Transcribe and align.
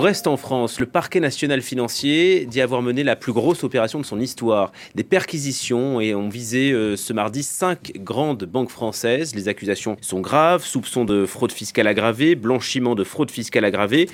On 0.00 0.02
reste 0.02 0.26
en 0.28 0.38
France. 0.38 0.80
Le 0.80 0.86
parquet 0.86 1.20
national 1.20 1.60
financier 1.60 2.46
dit 2.46 2.62
avoir 2.62 2.80
mené 2.80 3.04
la 3.04 3.16
plus 3.16 3.34
grosse 3.34 3.64
opération 3.64 4.00
de 4.00 4.06
son 4.06 4.18
histoire. 4.18 4.72
Des 4.94 5.04
perquisitions 5.04 6.00
et 6.00 6.14
ont 6.14 6.30
visé 6.30 6.72
euh, 6.72 6.96
ce 6.96 7.12
mardi 7.12 7.42
cinq 7.42 7.92
grandes 7.96 8.44
banques 8.46 8.70
françaises. 8.70 9.34
Les 9.34 9.48
accusations 9.48 9.98
sont 10.00 10.20
graves. 10.20 10.64
Soupçons 10.64 11.04
de 11.04 11.26
fraude 11.26 11.52
fiscale 11.52 11.86
aggravée, 11.86 12.34
blanchiment 12.34 12.94
de 12.94 13.04
fraude 13.04 13.30
fiscale 13.30 13.66
aggravée. 13.66 14.08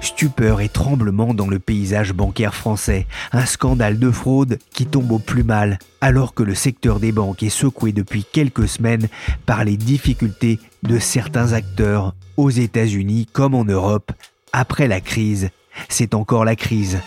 Stupeur 0.00 0.62
et 0.62 0.70
tremblement 0.70 1.34
dans 1.34 1.48
le 1.48 1.58
paysage 1.58 2.14
bancaire 2.14 2.54
français. 2.54 3.06
Un 3.32 3.44
scandale 3.44 3.98
de 3.98 4.10
fraude 4.10 4.58
qui 4.72 4.86
tombe 4.86 5.12
au 5.12 5.18
plus 5.18 5.44
mal, 5.44 5.78
alors 6.00 6.32
que 6.32 6.42
le 6.42 6.54
secteur 6.54 7.00
des 7.00 7.12
banques 7.12 7.42
est 7.42 7.50
secoué 7.50 7.92
depuis 7.92 8.24
quelques 8.24 8.66
semaines 8.66 9.08
par 9.44 9.62
les 9.62 9.76
difficultés 9.76 10.58
de 10.82 10.98
certains 10.98 11.52
acteurs 11.52 12.14
aux 12.36 12.50
États-Unis 12.50 13.26
comme 13.32 13.54
en 13.54 13.64
Europe. 13.64 14.12
Après 14.52 14.88
la 14.88 15.00
crise, 15.00 15.50
c'est 15.88 16.14
encore 16.14 16.44
la 16.44 16.56
crise. 16.56 16.98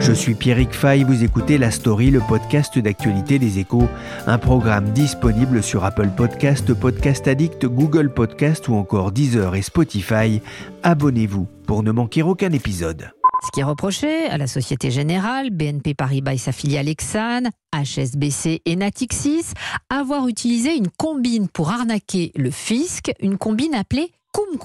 Je 0.00 0.12
suis 0.12 0.34
Pierrick 0.34 0.74
Fay, 0.74 1.02
vous 1.02 1.24
écoutez 1.24 1.56
La 1.56 1.70
Story, 1.70 2.10
le 2.10 2.20
podcast 2.20 2.78
d'actualité 2.78 3.38
des 3.38 3.58
échos, 3.58 3.88
un 4.26 4.36
programme 4.36 4.90
disponible 4.90 5.62
sur 5.62 5.82
Apple 5.82 6.10
Podcast, 6.14 6.74
Podcast 6.74 7.26
Addict, 7.26 7.64
Google 7.64 8.10
Podcast 8.10 8.68
ou 8.68 8.74
encore 8.74 9.12
Deezer 9.12 9.54
et 9.54 9.62
Spotify. 9.62 10.42
Abonnez-vous 10.82 11.48
pour 11.66 11.82
ne 11.82 11.90
manquer 11.90 12.22
aucun 12.22 12.52
épisode. 12.52 13.12
Ce 13.44 13.50
qui 13.52 13.60
est 13.60 13.64
reproché 13.64 14.26
à 14.26 14.38
la 14.38 14.46
Société 14.46 14.90
Générale, 14.90 15.50
BNP 15.50 15.92
Paribas 15.92 16.32
et 16.32 16.38
sa 16.38 16.50
filiale 16.50 16.88
Exane, 16.88 17.50
HSBC 17.74 18.62
et 18.64 18.74
Natixis, 18.74 19.52
avoir 19.90 20.28
utilisé 20.28 20.74
une 20.74 20.88
combine 20.88 21.48
pour 21.48 21.68
arnaquer 21.68 22.32
le 22.36 22.50
fisc, 22.50 23.12
une 23.20 23.36
combine 23.36 23.74
appelée 23.74 24.10
Cum 24.32 24.58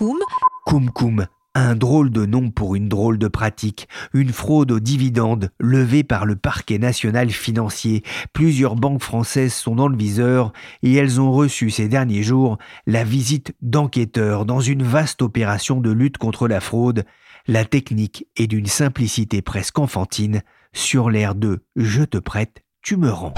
Cum. 0.91 1.25
Un 1.55 1.75
drôle 1.75 2.09
de 2.09 2.25
nom 2.25 2.51
pour 2.51 2.75
une 2.75 2.87
drôle 2.87 3.17
de 3.17 3.27
pratique, 3.27 3.89
une 4.13 4.31
fraude 4.31 4.71
aux 4.71 4.79
dividendes 4.79 5.49
levée 5.59 6.05
par 6.05 6.25
le 6.25 6.37
parquet 6.37 6.77
national 6.77 7.31
financier. 7.31 8.03
Plusieurs 8.31 8.75
banques 8.75 9.03
françaises 9.03 9.53
sont 9.53 9.75
dans 9.75 9.89
le 9.89 9.97
viseur 9.97 10.53
et 10.83 10.93
elles 10.93 11.19
ont 11.19 11.33
reçu 11.33 11.69
ces 11.69 11.89
derniers 11.89 12.23
jours 12.23 12.59
la 12.87 13.03
visite 13.03 13.53
d'enquêteurs 13.61 14.45
dans 14.45 14.61
une 14.61 14.83
vaste 14.83 15.21
opération 15.21 15.81
de 15.81 15.91
lutte 15.91 16.17
contre 16.17 16.47
la 16.47 16.61
fraude. 16.61 17.03
La 17.51 17.65
technique 17.65 18.27
est 18.37 18.45
d'une 18.45 18.67
simplicité 18.67 19.41
presque 19.41 19.79
enfantine 19.79 20.43
sur 20.71 21.09
l'air 21.09 21.33
de 21.33 21.63
Je 21.75 22.03
te 22.03 22.19
prête, 22.19 22.61
tu 22.83 22.95
me 22.95 23.09
rends. 23.09 23.33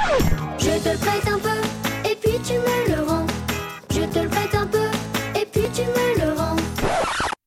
Je 0.60 0.66
te 0.66 0.98
prête 1.00 1.28
un 1.30 1.40
peu 1.40 2.10
et 2.10 2.18
puis 2.22 2.38
tu 2.44 2.56
me 2.56 2.94
le 2.94 3.08
rends. 3.08 3.26
Je 3.90 4.02
te 4.02 4.20
le 4.20 4.28
prête 4.28 4.54
un 4.54 4.68
peu 4.68 4.84
et 5.40 5.46
puis 5.46 5.64
tu 5.74 5.84
me 5.84 6.26
le 6.26 6.38
rends. 6.38 6.58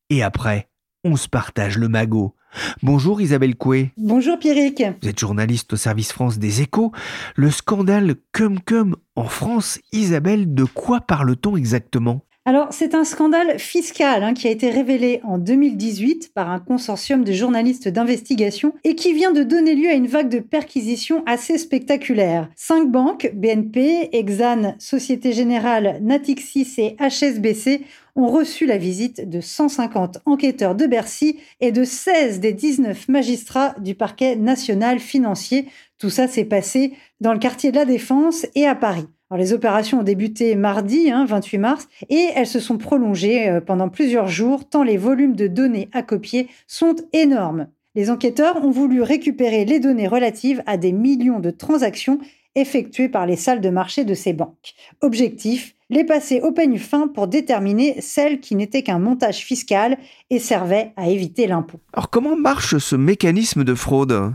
Et 0.09 0.23
après, 0.23 0.67
on 1.03 1.15
se 1.15 1.29
partage 1.29 1.77
le 1.77 1.87
magot. 1.87 2.33
Bonjour 2.81 3.21
Isabelle 3.21 3.55
Coué. 3.55 3.91
Bonjour 3.95 4.39
Pierrick. 4.39 4.81
Vous 5.03 5.09
êtes 5.09 5.19
journaliste 5.19 5.73
au 5.73 5.77
service 5.77 6.13
France 6.13 6.39
des 6.39 6.63
échos. 6.63 6.91
Le 7.35 7.51
scandale 7.51 8.15
Cum 8.31 8.59
Cum 8.59 8.95
en 9.15 9.25
France, 9.25 9.77
Isabelle, 9.91 10.55
de 10.55 10.63
quoi 10.63 11.01
parle-t-on 11.01 11.57
exactement? 11.57 12.25
Alors, 12.47 12.67
c'est 12.69 12.93
un 12.93 13.05
scandale 13.05 13.57
fiscal 13.57 14.23
hein, 14.23 14.35
qui 14.35 14.47
a 14.47 14.51
été 14.51 14.69
révélé 14.69 15.19
en 15.23 15.39
2018 15.39 16.31
par 16.31 16.51
un 16.51 16.59
consortium 16.59 17.23
de 17.23 17.31
journalistes 17.31 17.87
d'investigation 17.87 18.75
et 18.83 18.93
qui 18.93 19.13
vient 19.13 19.31
de 19.31 19.41
donner 19.41 19.73
lieu 19.73 19.89
à 19.89 19.93
une 19.93 20.05
vague 20.05 20.29
de 20.29 20.37
perquisitions 20.37 21.23
assez 21.25 21.57
spectaculaire. 21.57 22.47
Cinq 22.55 22.91
banques, 22.91 23.31
BNP, 23.33 24.09
Exane, 24.11 24.75
Société 24.77 25.33
Générale, 25.33 25.97
Natixis 26.03 26.75
et 26.77 26.95
HSBC, 26.99 27.81
ont 28.15 28.27
reçu 28.27 28.67
la 28.67 28.77
visite 28.77 29.27
de 29.27 29.41
150 29.41 30.19
enquêteurs 30.27 30.75
de 30.75 30.85
Bercy 30.85 31.39
et 31.61 31.71
de 31.71 31.83
16 31.83 32.41
des 32.41 32.53
19 32.53 33.09
magistrats 33.09 33.73
du 33.79 33.95
parquet 33.95 34.35
national 34.35 34.99
financier. 34.99 35.67
Tout 35.97 36.11
ça 36.11 36.27
s'est 36.27 36.45
passé 36.45 36.93
dans 37.21 37.33
le 37.33 37.39
quartier 37.39 37.71
de 37.71 37.77
la 37.77 37.85
Défense 37.85 38.45
et 38.53 38.67
à 38.67 38.75
Paris 38.75 39.07
les 39.31 39.53
opérations 39.53 40.01
ont 40.01 40.03
débuté 40.03 40.55
mardi, 40.55 41.09
28 41.09 41.57
hein, 41.57 41.59
mars, 41.59 41.87
et 42.09 42.29
elles 42.35 42.47
se 42.47 42.59
sont 42.59 42.77
prolongées 42.77 43.49
euh, 43.49 43.61
pendant 43.61 43.89
plusieurs 43.89 44.27
jours, 44.27 44.69
tant 44.69 44.83
les 44.83 44.97
volumes 44.97 45.35
de 45.35 45.47
données 45.47 45.89
à 45.93 46.03
copier 46.03 46.47
sont 46.67 46.95
énormes. 47.13 47.67
Les 47.95 48.11
enquêteurs 48.11 48.63
ont 48.63 48.71
voulu 48.71 49.01
récupérer 49.01 49.65
les 49.65 49.79
données 49.79 50.07
relatives 50.07 50.61
à 50.65 50.77
des 50.77 50.91
millions 50.91 51.39
de 51.39 51.49
transactions 51.49 52.19
effectuées 52.55 53.09
par 53.09 53.25
les 53.25 53.35
salles 53.35 53.61
de 53.61 53.69
marché 53.69 54.03
de 54.03 54.13
ces 54.13 54.33
banques. 54.33 54.73
Objectif, 55.01 55.75
les 55.89 56.03
passer 56.03 56.41
au 56.41 56.51
peigne 56.51 56.77
fin 56.77 57.07
pour 57.07 57.27
déterminer 57.27 58.01
celles 58.01 58.39
qui 58.39 58.55
n'étaient 58.55 58.83
qu'un 58.83 58.99
montage 58.99 59.39
fiscal 59.39 59.97
et 60.29 60.39
servaient 60.39 60.93
à 60.97 61.09
éviter 61.09 61.47
l'impôt. 61.47 61.79
Alors 61.93 62.09
comment 62.09 62.35
marche 62.35 62.77
ce 62.77 62.95
mécanisme 62.95 63.63
de 63.63 63.75
fraude? 63.75 64.33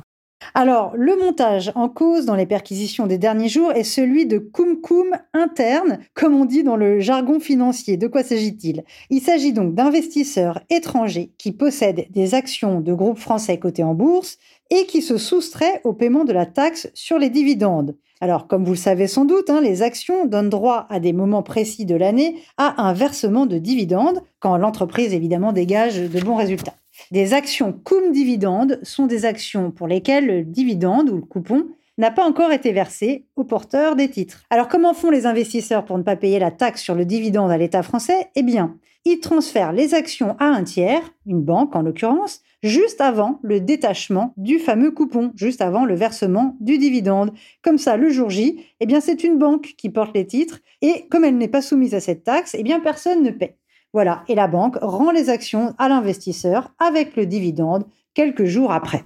Alors, 0.55 0.93
le 0.97 1.17
montage 1.17 1.71
en 1.75 1.89
cause 1.89 2.25
dans 2.25 2.35
les 2.35 2.47
perquisitions 2.47 3.07
des 3.07 3.19
derniers 3.19 3.49
jours 3.49 3.73
est 3.73 3.85
celui 3.85 4.27
de 4.27 4.39
cum-cum 4.39 5.11
interne, 5.33 5.99
comme 6.15 6.35
on 6.35 6.45
dit 6.45 6.65
dans 6.65 6.77
le 6.77 6.99
jargon 6.99 7.41
financier. 7.41 7.97
De 7.97 8.09
quoi 8.09 8.23
s'agit-il? 8.23 8.85
Il 9.11 9.21
s'agit 9.21 9.53
donc 9.53 9.75
d'investisseurs 9.75 10.61
étrangers 10.71 11.33
qui 11.39 11.53
possèdent 11.53 12.07
des 12.11 12.35
actions 12.35 12.81
de 12.81 12.93
groupes 12.93 13.19
français 13.19 13.59
cotés 13.59 13.85
en 13.85 13.95
bourse 13.95 14.39
et 14.71 14.87
qui 14.87 15.03
se 15.03 15.19
soustraient 15.19 15.81
au 15.85 15.93
paiement 15.93 16.25
de 16.25 16.33
la 16.33 16.47
taxe 16.47 16.91
sur 16.95 17.19
les 17.19 17.31
dividendes. 17.31 17.97
Alors, 18.21 18.47
comme 18.47 18.65
vous 18.65 18.73
le 18.73 18.77
savez 18.77 19.07
sans 19.07 19.25
doute, 19.25 19.51
hein, 19.51 19.61
les 19.61 19.83
actions 19.83 20.27
donnent 20.27 20.51
droit 20.51 20.87
à 20.91 21.01
des 21.01 21.13
moments 21.13 21.43
précis 21.43 21.87
de 21.87 21.95
l'année 21.95 22.37
à 22.59 22.83
un 22.83 22.93
versement 22.93 23.47
de 23.47 23.59
dividendes, 23.59 24.23
quand 24.41 24.57
l'entreprise 24.59 25.15
évidemment 25.15 25.53
dégage 25.53 25.99
de 25.99 26.21
bons 26.21 26.37
résultats. 26.37 26.75
Des 27.11 27.35
actions 27.35 27.73
cum 27.73 28.13
dividende 28.13 28.79
sont 28.83 29.07
des 29.07 29.25
actions 29.25 29.71
pour 29.71 29.89
lesquelles 29.89 30.27
le 30.27 30.45
dividende 30.45 31.11
ou 31.11 31.17
le 31.17 31.23
coupon 31.23 31.67
n'a 31.99 32.11
pas 32.11 32.25
encore 32.25 32.53
été 32.53 32.73
versé 32.73 33.27
au 33.37 33.45
porteur 33.45 33.95
des 33.95 34.09
titres. 34.09 34.45
Alors 34.51 34.69
comment 34.69 34.95
font 34.95 35.11
les 35.11 35.27
investisseurs 35.27 35.85
pour 35.85 35.99
ne 35.99 36.03
pas 36.03 36.17
payer 36.17 36.39
la 36.39 36.51
taxe 36.51 36.83
sur 36.83 36.95
le 36.95 37.05
dividende 37.05 37.51
à 37.51 37.59
l'État 37.59 37.83
français? 37.83 38.31
Eh 38.37 38.43
bien, 38.43 38.77
ils 39.05 39.21
transfèrent 39.21 39.73
les 39.73 39.95
actions 39.95 40.37
à 40.39 40.47
un 40.47 40.63
tiers, 40.63 41.03
une 41.27 41.43
banque 41.43 41.75
en 41.77 41.83
l'occurrence, 41.83 42.41
juste 42.63 43.01
avant 43.01 43.39
le 43.43 43.61
détachement 43.61 44.35
du 44.37 44.59
fameux 44.59 44.91
coupon, 44.91 45.33
juste 45.35 45.61
avant 45.61 45.85
le 45.85 45.95
versement 45.95 46.57
du 46.61 46.79
dividende. 46.79 47.33
Comme 47.63 47.79
ça, 47.79 47.97
le 47.97 48.11
jour 48.11 48.31
J, 48.31 48.65
eh 48.81 48.87
bien 48.87 49.01
c'est 49.01 49.25
une 49.25 49.39
banque 49.39 49.75
qui 49.77 49.91
porte 49.91 50.15
les 50.15 50.27
titres 50.27 50.61
et 50.83 51.07
comme 51.11 51.25
elle 51.25 51.39
n'est 51.39 51.49
pas 51.49 51.63
soumise 51.63 51.95
à 51.95 52.01
cette 52.01 52.25
taxe, 52.25 52.55
eh 52.59 52.63
bien 52.63 52.81
personne 52.81 53.23
ne 53.23 53.31
paie. 53.31 53.60
Voilà, 53.93 54.23
et 54.29 54.37
la 54.37 54.47
banque 54.47 54.79
rend 54.81 55.11
les 55.11 55.31
actions 55.31 55.75
à 55.79 55.89
l'investisseur 55.89 56.71
avec 56.79 57.17
le 57.17 57.27
dividende 57.27 57.85
quelques 58.15 58.45
jours 58.45 58.71
après. 58.71 59.05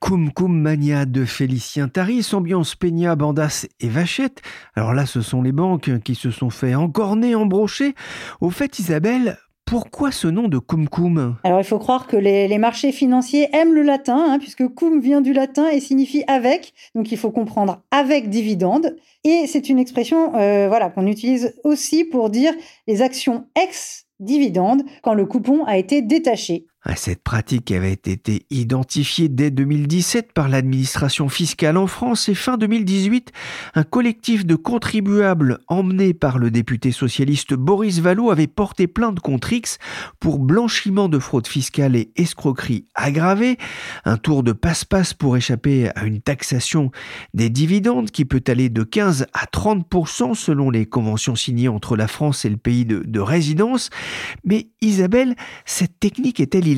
Cum 0.00 0.32
Cum 0.32 0.60
Mania 0.60 1.04
de 1.04 1.24
Félicien 1.24 1.86
Taris, 1.88 2.34
ambiance 2.34 2.74
Peña, 2.74 3.14
Bandas 3.14 3.66
et 3.78 3.88
Vachette. 3.88 4.42
Alors 4.74 4.92
là, 4.92 5.06
ce 5.06 5.20
sont 5.20 5.40
les 5.40 5.52
banques 5.52 6.00
qui 6.00 6.16
se 6.16 6.32
sont 6.32 6.50
fait 6.50 6.74
encorner, 6.74 7.36
embrocher. 7.36 7.94
Au 8.40 8.50
fait, 8.50 8.80
Isabelle, 8.80 9.38
pourquoi 9.64 10.10
ce 10.10 10.26
nom 10.26 10.48
de 10.48 10.58
cum 10.58 10.88
cum 10.88 11.36
Alors 11.44 11.60
il 11.60 11.64
faut 11.64 11.78
croire 11.78 12.08
que 12.08 12.16
les, 12.16 12.58
marchés 12.58 12.90
financiers 12.90 13.48
aiment 13.54 13.72
le 13.72 13.82
latin, 13.82 14.32
hein, 14.32 14.38
puisque 14.40 14.66
cum 14.66 15.00
vient 15.00 15.20
du 15.20 15.32
latin 15.32 15.68
et 15.68 15.78
signifie 15.78 16.24
avec, 16.26 16.74
donc 16.96 17.12
il 17.12 17.16
faut 17.16 17.30
comprendre 17.30 17.82
avec 17.92 18.28
dividende. 18.28 18.96
Et 19.22 19.46
c'est 19.46 19.68
une 19.68 19.78
expression 19.78 20.34
euh, 20.34 20.66
voilà, 20.66 20.90
qu'on 20.90 21.06
utilise 21.06 21.54
aussi 21.62 22.04
pour 22.04 22.30
dire 22.30 22.52
les 22.88 23.00
actions 23.00 23.46
ex 23.54 24.06
dividende 24.18 24.82
quand 25.02 25.14
le 25.14 25.24
coupon 25.24 25.64
a 25.66 25.78
été 25.78 26.02
détaché. 26.02 26.66
Cette 26.96 27.22
pratique 27.22 27.70
avait 27.70 27.92
été 27.92 28.44
identifiée 28.50 29.28
dès 29.28 29.52
2017 29.52 30.32
par 30.32 30.48
l'administration 30.48 31.28
fiscale 31.28 31.76
en 31.76 31.86
France 31.86 32.28
et 32.28 32.34
fin 32.34 32.56
2018, 32.58 33.30
un 33.74 33.84
collectif 33.84 34.44
de 34.44 34.56
contribuables 34.56 35.60
emmené 35.68 36.12
par 36.12 36.38
le 36.38 36.50
député 36.50 36.90
socialiste 36.90 37.54
Boris 37.54 38.00
Vallaud 38.00 38.32
avait 38.32 38.48
porté 38.48 38.88
plainte 38.88 39.20
contre 39.20 39.52
X 39.52 39.78
pour 40.18 40.40
blanchiment 40.40 41.08
de 41.08 41.20
fraude 41.20 41.46
fiscale 41.46 41.94
et 41.94 42.10
escroquerie 42.16 42.86
aggravée, 42.96 43.58
un 44.04 44.16
tour 44.16 44.42
de 44.42 44.52
passe-passe 44.52 45.14
pour 45.14 45.36
échapper 45.36 45.88
à 45.94 46.04
une 46.04 46.20
taxation 46.20 46.90
des 47.32 47.48
dividendes 47.48 48.10
qui 48.10 48.24
peut 48.24 48.42
aller 48.48 48.70
de 48.70 48.82
15 48.82 49.26
à 49.32 49.44
30% 49.46 50.34
selon 50.34 50.70
les 50.70 50.86
conventions 50.86 51.36
signées 51.36 51.68
entre 51.68 51.96
la 51.96 52.08
France 52.08 52.44
et 52.44 52.50
le 52.50 52.56
pays 52.56 52.84
de, 52.84 53.04
de 53.06 53.20
résidence. 53.20 53.90
Mais 54.44 54.68
Isabelle, 54.80 55.36
cette 55.64 56.00
technique 56.00 56.40
est-elle 56.40 56.71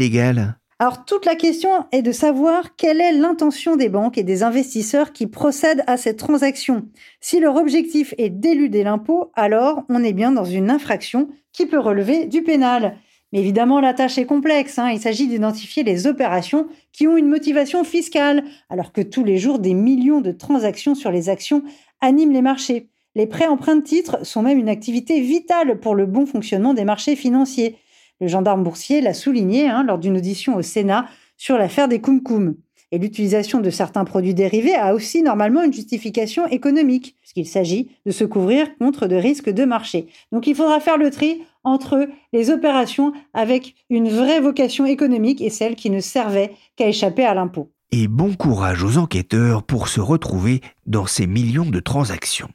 alors 0.81 1.05
toute 1.05 1.25
la 1.25 1.37
question 1.37 1.70
est 1.93 2.02
de 2.02 2.11
savoir 2.11 2.75
quelle 2.75 3.00
est 3.00 3.12
l'intention 3.12 3.76
des 3.76 3.88
banques 3.88 4.19
et 4.19 4.25
des 4.25 4.43
investisseurs 4.43 5.12
qui 5.12 5.29
procèdent 5.29 5.85
à 5.87 5.96
cette 5.96 6.17
transaction. 6.17 6.88
Si 7.20 7.38
leur 7.38 7.55
objectif 7.55 8.12
est 8.19 8.29
d'éluder 8.29 8.82
l'impôt, 8.82 9.31
alors 9.35 9.85
on 9.88 10.02
est 10.02 10.12
bien 10.12 10.32
dans 10.32 10.44
une 10.44 10.70
infraction 10.70 11.29
qui 11.52 11.67
peut 11.67 11.79
relever 11.79 12.26
du 12.26 12.43
pénal. 12.43 12.99
Mais 13.32 13.38
évidemment, 13.38 13.81
la 13.81 13.94
tâche 13.94 14.19
est 14.19 14.26
complexe. 14.26 14.79
Hein. 14.79 14.91
Il 14.91 15.00
s'agit 15.00 15.29
d'identifier 15.29 15.85
les 15.85 16.08
opérations 16.08 16.67
qui 16.93 17.06
ont 17.06 17.17
une 17.17 17.29
motivation 17.29 17.85
fiscale, 17.85 18.44
alors 18.69 18.93
que 18.93 19.00
tous 19.00 19.25
les 19.25 19.38
jours, 19.38 19.61
des 19.61 19.75
millions 19.75 20.20
de 20.20 20.32
transactions 20.32 20.97
sur 20.97 21.12
les 21.12 21.29
actions 21.29 21.62
animent 22.00 22.32
les 22.32 22.43
marchés. 22.43 22.88
Les 23.17 23.26
prêts 23.26 23.47
emprunts 23.47 23.81
titres 23.81 24.26
sont 24.26 24.43
même 24.43 24.58
une 24.58 24.69
activité 24.69 25.20
vitale 25.20 25.79
pour 25.79 25.94
le 25.94 26.06
bon 26.06 26.26
fonctionnement 26.26 26.75
des 26.75 26.85
marchés 26.85 27.14
financiers. 27.14 27.76
Le 28.25 28.29
gendarme 28.29 28.65
boursier 28.65 29.03
l'a 29.03 29.12
souligné 29.12 29.69
hein, 29.69 29.85
lors 29.85 29.99
d'une 29.99 30.17
audition 30.17 30.56
au 30.56 30.62
Sénat 30.62 31.05
sur 31.37 31.59
l'affaire 31.59 31.88
des 31.88 32.00
Koum 32.00 32.55
Et 32.91 32.97
l'utilisation 32.97 33.61
de 33.61 33.69
certains 33.69 34.06
produits 34.06 34.32
dérivés 34.32 34.75
a 34.75 34.94
aussi 34.94 35.23
normalement 35.23 35.62
une 35.62 35.75
justification 35.75 36.47
économique, 36.47 37.19
puisqu'il 37.21 37.47
s'agit 37.47 37.91
de 38.06 38.12
se 38.12 38.25
couvrir 38.25 38.67
contre 38.79 39.09
de 39.09 39.17
risques 39.17 39.50
de 39.50 39.67
marché. 39.67 40.06
Donc 40.32 40.47
il 40.47 40.55
faudra 40.55 40.81
faire 40.81 40.97
le 40.97 41.11
tri 41.11 41.43
entre 41.65 42.09
les 42.32 42.49
opérations 42.49 43.12
avec 43.35 43.75
une 43.91 44.09
vraie 44.09 44.41
vocation 44.41 44.87
économique 44.87 45.43
et 45.43 45.50
celles 45.50 45.76
qui 45.76 45.91
ne 45.91 46.00
servaient 46.00 46.53
qu'à 46.76 46.88
échapper 46.88 47.26
à 47.26 47.35
l'impôt. 47.35 47.73
Et 47.93 48.09
bon 48.09 48.32
courage 48.32 48.85
aux 48.85 48.97
enquêteurs 48.97 49.65
pour 49.65 49.88
se 49.88 50.00
retrouver 50.00 50.62
dans 50.87 51.05
ces 51.05 51.26
millions 51.26 51.69
de 51.69 51.81
transactions. 51.81 52.49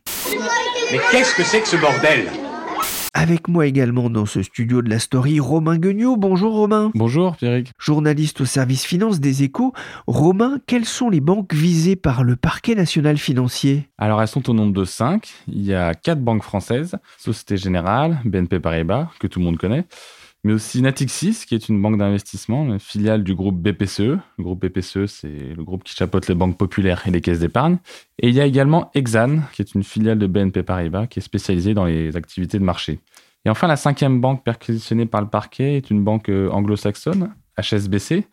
Mais 0.91 0.97
qu'est-ce 1.11 1.35
que 1.35 1.43
c'est 1.43 1.61
que 1.61 1.67
ce 1.67 1.77
bordel? 1.77 2.48
Avec 3.13 3.47
moi 3.47 3.65
également 3.65 4.09
dans 4.09 4.25
ce 4.25 4.43
studio 4.43 4.81
de 4.81 4.89
la 4.89 4.99
story, 4.99 5.39
Romain 5.39 5.77
Guignot. 5.77 6.17
Bonjour 6.17 6.53
Romain. 6.53 6.91
Bonjour 6.95 7.35
Pierrick. 7.35 7.71
Journaliste 7.79 8.41
au 8.41 8.45
service 8.45 8.85
finance 8.85 9.19
des 9.19 9.43
échos. 9.43 9.73
Romain, 10.07 10.59
quelles 10.67 10.85
sont 10.85 11.09
les 11.09 11.21
banques 11.21 11.53
visées 11.53 11.95
par 11.95 12.23
le 12.23 12.35
parquet 12.35 12.75
national 12.75 13.17
financier? 13.17 13.89
Alors 13.97 14.21
elles 14.21 14.27
sont 14.27 14.49
au 14.49 14.53
nombre 14.53 14.73
de 14.73 14.85
5. 14.85 15.27
Il 15.47 15.63
y 15.65 15.73
a 15.73 15.93
quatre 15.93 16.21
banques 16.21 16.43
françaises, 16.43 16.97
Société 17.17 17.57
Générale, 17.57 18.19
BNP 18.25 18.59
Paribas, 18.59 19.07
que 19.19 19.27
tout 19.27 19.39
le 19.39 19.45
monde 19.45 19.57
connaît, 19.57 19.85
mais 20.43 20.53
aussi 20.53 20.81
Natixis, 20.81 21.45
qui 21.47 21.55
est 21.55 21.67
une 21.67 21.81
banque 21.81 21.97
d'investissement, 21.97 22.79
filiale 22.79 23.23
du 23.23 23.35
groupe 23.35 23.61
BPCE. 23.61 23.99
Le 24.37 24.43
groupe 24.43 24.65
BPCE, 24.65 25.05
c'est 25.07 25.53
le 25.55 25.63
groupe 25.63 25.83
qui 25.83 25.93
chapeaute 25.93 26.27
les 26.27 26.35
banques 26.35 26.57
populaires 26.57 27.03
et 27.07 27.11
les 27.11 27.19
caisses 27.19 27.39
d'épargne. 27.39 27.77
Et 28.21 28.29
il 28.29 28.35
y 28.35 28.39
a 28.39 28.45
également 28.45 28.89
Exane, 28.93 29.43
qui 29.51 29.61
est 29.61 29.75
une 29.75 29.83
filiale 29.83 30.17
de 30.17 30.27
BNP 30.27 30.63
Paribas, 30.63 31.07
qui 31.07 31.19
est 31.19 31.21
spécialisée 31.21 31.73
dans 31.73 31.85
les 31.85 32.15
activités 32.15 32.57
de 32.57 32.63
marché. 32.63 32.99
Et 33.45 33.49
enfin, 33.49 33.67
la 33.67 33.75
cinquième 33.75 34.21
banque 34.21 34.43
perquisitionnée 34.43 35.05
par 35.05 35.21
le 35.21 35.27
parquet 35.27 35.75
est 35.75 35.89
une 35.89 36.03
banque 36.03 36.29
euh, 36.29 36.49
anglo-saxonne, 36.49 37.33
HSBC, 37.57 38.25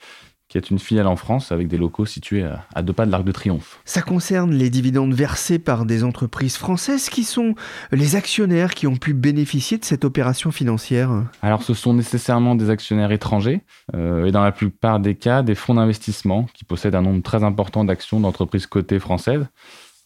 qui 0.49 0.59
est 0.59 0.71
une 0.71 0.79
filiale 0.79 1.07
en 1.07 1.17
France 1.17 1.53
avec 1.53 1.69
des 1.69 1.77
locaux 1.77 2.07
situés 2.07 2.47
à 2.75 2.83
deux 2.83 2.93
pas 2.93 3.07
de 3.07 3.11
l'Arc 3.11 3.25
de 3.25 3.33
Triomphe. 3.33 3.81
Ça 3.85 4.03
concerne 4.03 4.53
les 4.53 4.71
dividendes 4.71 5.15
versés 5.15 5.59
par 5.59 5.85
des 5.85 6.05
entreprises 6.05 6.57
françaises 6.57 7.09
qui 7.09 7.25
sont 7.25 7.55
les 7.93 8.17
actionnaires 8.17 8.75
qui 8.75 8.87
ont 8.87 8.97
pu 8.97 9.13
bénéficier 9.15 9.79
de 9.79 9.85
cette 9.85 10.05
opération 10.05 10.51
financière 10.51 11.25
Alors 11.43 11.63
ce 11.63 11.75
sont 11.75 11.95
nécessairement 11.95 12.55
des 12.55 12.71
actionnaires 12.71 13.13
étrangers 13.13 13.63
euh, 13.95 14.27
et 14.27 14.33
dans 14.33 14.43
la 14.43 14.53
plupart 14.53 15.01
des 15.01 15.15
cas 15.15 15.43
des 15.43 15.55
fonds 15.55 15.75
d'investissement 15.75 16.47
qui 16.55 16.65
possèdent 16.65 16.95
un 16.95 17.03
nombre 17.03 17.23
très 17.23 17.45
important 17.45 17.85
d'actions 17.85 18.21
d'entreprises 18.21 18.67
cotées 18.67 18.99
françaises. 18.99 19.47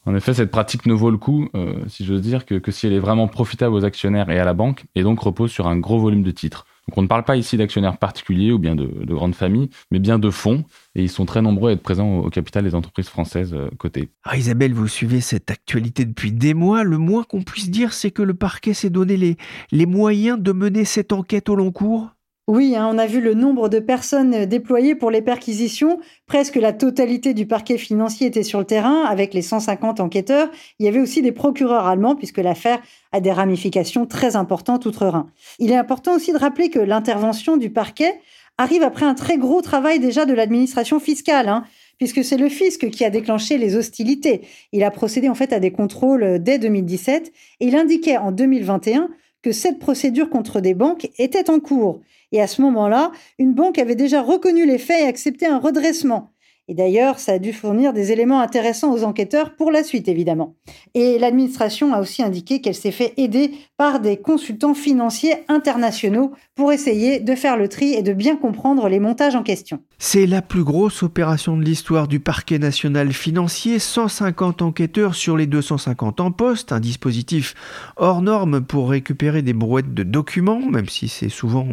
En 0.07 0.15
effet, 0.15 0.33
cette 0.33 0.51
pratique 0.51 0.87
ne 0.87 0.95
vaut 0.95 1.11
le 1.11 1.19
coup, 1.19 1.49
euh, 1.55 1.75
si 1.89 2.07
j'ose 2.07 2.23
dire, 2.23 2.47
que, 2.47 2.55
que 2.55 2.73
si 2.73 2.87
elle 2.87 2.95
est 2.95 3.01
vraiment 3.01 3.29
profitable 3.29 3.75
aux 3.75 3.85
actionnaires 3.85 4.31
et 4.31 4.39
à 4.39 4.45
la 4.45 4.55
banque, 4.55 4.85
et 4.95 5.03
donc 5.03 5.21
repose 5.21 5.51
sur 5.51 5.69
un 5.69 5.77
gros 5.77 5.99
volume 5.99 6.23
de 6.23 6.31
titres. 6.31 6.65
Donc 6.91 6.99
on 6.99 7.03
ne 7.03 7.07
parle 7.07 7.23
pas 7.23 7.37
ici 7.37 7.57
d'actionnaires 7.57 7.99
particuliers 7.99 8.51
ou 8.51 8.59
bien 8.59 8.75
de, 8.75 9.15
grandes 9.15 9.37
familles, 9.37 9.71
mais 9.93 10.01
bien 10.01 10.19
de 10.19 10.29
fonds, 10.29 10.65
et 10.97 11.05
ils 11.05 11.09
sont 11.09 11.25
très 11.25 11.41
nombreux 11.41 11.71
à 11.71 11.75
être 11.75 11.85
présents 11.85 12.19
au, 12.19 12.31
capital 12.31 12.65
des 12.65 12.75
entreprises 12.75 13.09
françaises 13.09 13.55
euh, 13.55 13.71
cotées. 13.79 14.11
Ah, 14.25 14.37
Isabelle, 14.37 14.75
vous 14.75 14.89
suivez 14.89 15.21
cette 15.21 15.53
actualité 15.53 16.05
depuis 16.05 16.33
des 16.33 16.53
mois. 16.53 16.83
Le 16.83 16.99
moins 16.99 17.23
qu'on 17.23 17.43
puisse 17.43 17.71
dire, 17.71 17.93
c'est 17.93 18.11
que 18.11 18.23
le 18.23 18.35
parquet 18.35 18.75
s'est 18.75 18.91
donné 18.91 19.17
les, 19.17 19.37
les 19.71 19.87
moyens 19.87 20.37
de 20.41 20.51
mener 20.51 20.85
cette 20.85 21.13
enquête 21.13 21.49
au 21.49 21.55
long 21.55 21.71
cours 21.71 22.11
oui, 22.51 22.75
hein, 22.75 22.91
on 22.93 22.99
a 22.99 23.07
vu 23.07 23.21
le 23.21 23.35
nombre 23.35 23.69
de 23.69 23.79
personnes 23.79 24.45
déployées 24.45 24.97
pour 24.97 25.13
les 25.13 25.23
perquisitions. 25.23 26.01
Presque 26.27 26.57
la 26.57 26.73
totalité 26.73 27.33
du 27.33 27.47
parquet 27.47 27.79
financier 27.79 28.27
était 28.27 28.43
sur 28.43 28.59
le 28.59 28.65
terrain 28.65 29.05
avec 29.05 29.35
les 29.35 29.43
150 29.43 30.01
enquêteurs. 30.01 30.51
Il 30.81 30.85
y 30.85 30.89
avait 30.89 30.99
aussi 30.99 31.23
des 31.23 31.31
procureurs 31.31 31.87
allemands 31.87 32.17
puisque 32.17 32.39
l'affaire 32.39 32.83
a 33.13 33.21
des 33.21 33.31
ramifications 33.31 34.05
très 34.05 34.35
importantes 34.35 34.85
outre-Rhin. 34.85 35.31
Il 35.61 35.71
est 35.71 35.77
important 35.77 36.17
aussi 36.17 36.33
de 36.33 36.39
rappeler 36.39 36.71
que 36.71 36.81
l'intervention 36.81 37.57
du 37.57 37.71
parquet 37.71 38.21
arrive 38.59 38.83
après 38.83 39.07
un 39.07 39.15
très 39.15 39.39
gros 39.39 39.63
travail 39.63 40.01
déjà 40.01 40.27
de 40.27 40.35
l'administration 40.35 40.99
fiscale. 40.99 41.49
Hein, 41.49 41.63
puisque 41.99 42.25
c'est 42.25 42.37
le 42.37 42.49
fisc 42.49 42.91
qui 42.91 43.05
a 43.05 43.11
déclenché 43.11 43.59
les 43.59 43.77
hostilités. 43.77 44.41
Il 44.73 44.83
a 44.83 44.91
procédé 44.91 45.29
en 45.29 45.37
fait 45.37 45.53
à 45.53 45.61
des 45.61 45.71
contrôles 45.71 46.43
dès 46.43 46.59
2017 46.59 47.33
et 47.61 47.67
il 47.69 47.77
indiquait 47.77 48.17
en 48.17 48.33
2021 48.33 49.09
que 49.43 49.53
cette 49.53 49.79
procédure 49.79 50.31
contre 50.31 50.61
des 50.61 50.75
banques 50.75 51.09
était 51.19 51.49
en 51.49 51.61
cours. 51.61 52.01
Et 52.33 52.41
à 52.41 52.47
ce 52.47 52.63
moment-là, 52.63 53.13
une 53.39 53.55
banque 53.55 53.79
avait 53.79 53.95
déjà 53.97 54.23
reconnu 54.23 54.67
les 54.67 54.79
faits 54.79 55.01
et 55.01 55.07
accepté 55.09 55.47
un 55.47 55.59
redressement. 55.59 56.31
Et 56.71 56.75
d'ailleurs, 56.75 57.19
ça 57.19 57.33
a 57.33 57.39
dû 57.41 57.53
fournir 57.53 57.93
des 57.93 58.13
éléments 58.13 58.41
intéressants 58.41 58.93
aux 58.93 59.03
enquêteurs 59.03 59.57
pour 59.57 59.73
la 59.73 59.83
suite, 59.83 60.07
évidemment. 60.07 60.55
Et 60.95 61.19
l'administration 61.19 61.93
a 61.93 62.01
aussi 62.01 62.23
indiqué 62.23 62.61
qu'elle 62.61 62.77
s'est 62.77 62.93
fait 62.93 63.13
aider 63.17 63.51
par 63.77 63.99
des 63.99 64.19
consultants 64.19 64.75
financiers 64.75 65.35
internationaux 65.49 66.31
pour 66.55 66.73
essayer 66.73 67.19
de 67.19 67.35
faire 67.35 67.57
le 67.57 67.67
tri 67.67 67.95
et 67.95 68.03
de 68.03 68.13
bien 68.13 68.37
comprendre 68.37 68.89
les 68.89 69.01
montages 69.01 69.35
en 69.35 69.43
question. 69.43 69.81
C'est 69.99 70.29
la 70.29 70.43
plus 70.43 70.63
grosse 70.63 71.03
opération 71.03 71.57
de 71.57 71.65
l'histoire 71.65 72.07
du 72.07 72.21
parquet 72.21 72.61
national 72.61 73.13
financier, 73.13 73.81
150 73.81 74.63
enquêteurs 74.63 75.17
sur 75.17 75.37
les 75.37 75.49
250 75.49 76.21
en 76.21 76.31
poste, 76.31 76.71
un 76.71 76.79
dispositif 76.79 77.55
hors 77.97 78.23
norme 78.23 78.61
pour 78.61 78.91
récupérer 78.91 79.43
des 79.43 79.55
brouettes 79.55 79.93
de 79.93 80.05
documents, 80.05 80.61
même 80.61 80.89
si 80.89 81.09
c'est 81.09 81.29
souvent 81.29 81.67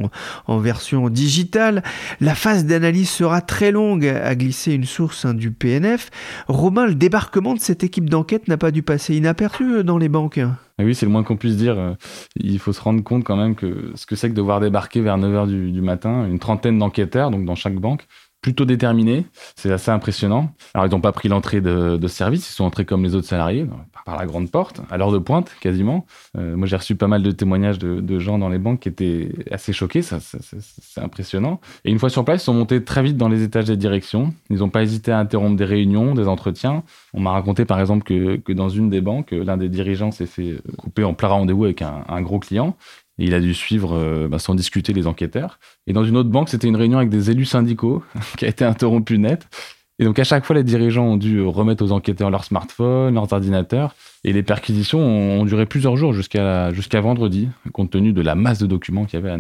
en 0.48 0.58
version 0.58 1.10
digitale. 1.10 1.84
La 2.20 2.34
phase 2.34 2.66
d'analyse 2.66 3.12
sera 3.12 3.42
très 3.42 3.72
longue, 3.72 4.08
a 4.08 4.34
glissé 4.34 4.74
une 4.74 4.87
source 4.88 5.26
hein, 5.26 5.36
du 5.36 5.52
PNF. 5.52 6.10
Romain, 6.48 6.88
le 6.88 6.96
débarquement 6.96 7.54
de 7.54 7.60
cette 7.60 7.84
équipe 7.84 8.10
d'enquête 8.10 8.48
n'a 8.48 8.58
pas 8.58 8.72
dû 8.72 8.82
passer 8.82 9.16
inaperçu 9.16 9.76
euh, 9.76 9.84
dans 9.84 10.00
les 10.00 10.10
banques. 10.10 10.40
oui, 10.80 10.96
c'est 10.96 11.06
le 11.06 11.12
moins 11.12 11.24
qu'on 11.24 11.38
puisse 11.38 11.58
dire. 11.58 11.78
Euh, 11.78 11.94
il 12.36 12.58
faut 12.58 12.74
se 12.74 12.82
rendre 12.82 13.04
compte 13.04 13.24
quand 13.24 13.38
même 13.38 13.54
que 13.54 13.92
ce 13.94 14.08
que 14.08 14.16
c'est 14.16 14.30
que 14.30 14.36
de 14.36 14.42
voir 14.42 14.60
débarquer 14.60 15.02
vers 15.02 15.20
9h 15.20 15.48
du, 15.48 15.72
du 15.72 15.82
matin 15.82 16.26
une 16.26 16.40
trentaine 16.40 16.80
d'enquêteurs, 16.80 17.30
donc 17.30 17.46
dans 17.46 17.56
chaque 17.56 17.76
banque, 17.76 18.08
plutôt 18.42 18.66
déterminés. 18.66 19.26
C'est 19.56 19.72
assez 19.72 19.92
impressionnant. 19.92 20.52
Alors, 20.74 20.88
ils 20.88 20.92
n'ont 20.92 21.02
pas 21.02 21.12
pris 21.12 21.28
l'entrée 21.28 21.62
de, 21.62 22.08
service, 22.08 22.50
ils 22.50 22.54
sont 22.54 22.64
entrés 22.64 22.86
comme 22.86 23.04
les 23.04 23.16
autres 23.16 23.28
salariés, 23.28 23.68
par 24.06 24.18
la 24.18 24.26
grande 24.26 24.50
porte, 24.50 24.82
à 24.90 24.98
l'heure 24.98 25.12
de 25.12 25.18
pointe, 25.18 25.54
quasiment. 25.60 26.06
Euh, 26.38 26.56
moi, 26.56 26.68
j'ai 26.68 26.78
reçu 26.78 26.96
pas 26.96 27.08
mal 27.08 27.24
de 27.24 27.32
témoignages 27.32 27.80
de, 27.80 28.20
gens 28.20 28.38
dans 28.38 28.50
les 28.50 28.58
banques 28.58 28.80
qui 28.80 28.90
étaient 28.90 29.30
assez 29.52 29.74
choqués, 29.74 30.02
ça, 30.02 30.20
c'est 30.22 31.02
impressionnant. 31.02 31.60
Et 31.84 31.92
une 31.92 32.00
fois 32.00 32.10
sur 32.10 32.24
place, 32.24 32.42
ils 32.42 32.46
sont 32.46 32.54
montés 32.54 32.84
très 32.84 33.04
vite 33.04 33.18
dans 33.18 33.30
les 33.30 33.44
étages 33.44 33.66
des 33.66 33.78
directions. 33.78 34.34
Ils 34.50 34.60
n'ont 34.60 34.70
pas 34.70 34.82
hésité 34.82 35.12
à 35.12 35.20
interrompre 35.20 35.58
des 35.58 35.66
réunions, 35.66 36.16
des 36.16 36.28
entretiens. 36.28 36.84
On 37.14 37.20
m'a 37.20 37.32
raconté, 37.32 37.66
par 37.66 37.80
exemple, 37.80 38.04
que, 38.04 38.54
dans 38.54 38.70
une 38.70 38.90
des 38.90 39.02
banques, 39.02 39.32
l'un 39.32 39.58
des 39.58 39.70
dirigeants 39.70 40.12
s'est 40.12 40.26
fait 40.26 40.62
couper 40.78 41.04
en 41.04 41.14
plein 41.14 41.28
rendez-vous 41.28 41.66
avec 41.66 41.82
un 41.82 42.22
gros 42.22 42.40
client. 42.40 42.78
Il 43.18 43.34
a 43.34 43.40
dû 43.40 43.54
suivre 43.54 43.98
euh, 43.98 44.28
bah, 44.28 44.40
sans 44.40 44.56
discuter 44.56 44.94
les 44.94 45.08
enquêteurs. 45.08 45.60
Et 45.88 45.94
dans 45.94 46.04
une 46.04 46.18
autre 46.18 46.30
banque, 46.30 46.50
c'était 46.50 46.68
une 46.68 46.76
réunion 46.76 46.98
avec 46.98 47.10
des 47.10 47.32
élus 47.32 47.46
syndicaux 47.46 48.04
qui 48.38 48.46
a 48.46 48.48
été 48.48 48.64
interrompue 48.64 49.18
net. 49.18 49.48
Et 50.00 50.06
donc 50.06 50.20
à 50.20 50.24
chaque 50.24 50.46
fois, 50.46 50.56
les 50.56 50.64
dirigeants 50.64 51.06
ont 51.06 51.18
dû 51.18 51.42
remettre 51.42 51.84
aux 51.84 51.92
enquêteurs 51.92 52.30
leurs 52.30 52.44
smartphones, 52.44 53.16
leurs 53.16 53.34
ordinateurs. 53.34 53.96
Et 54.24 54.34
les 54.34 54.44
perquisitions 54.44 55.00
ont, 55.00 55.46
duré 55.46 55.66
plusieurs 55.66 55.98
jours 55.98 56.14
jusqu'à 56.14 56.72
vendredi, 57.02 57.50
compte 57.74 57.92
tenu 57.92 58.14
de 58.14 58.22
la 58.22 58.36
masse 58.36 58.60
de 58.60 58.68
documents 58.68 59.06
qu'il 59.06 59.20
y 59.20 59.24
avait 59.24 59.32
à. 59.32 59.38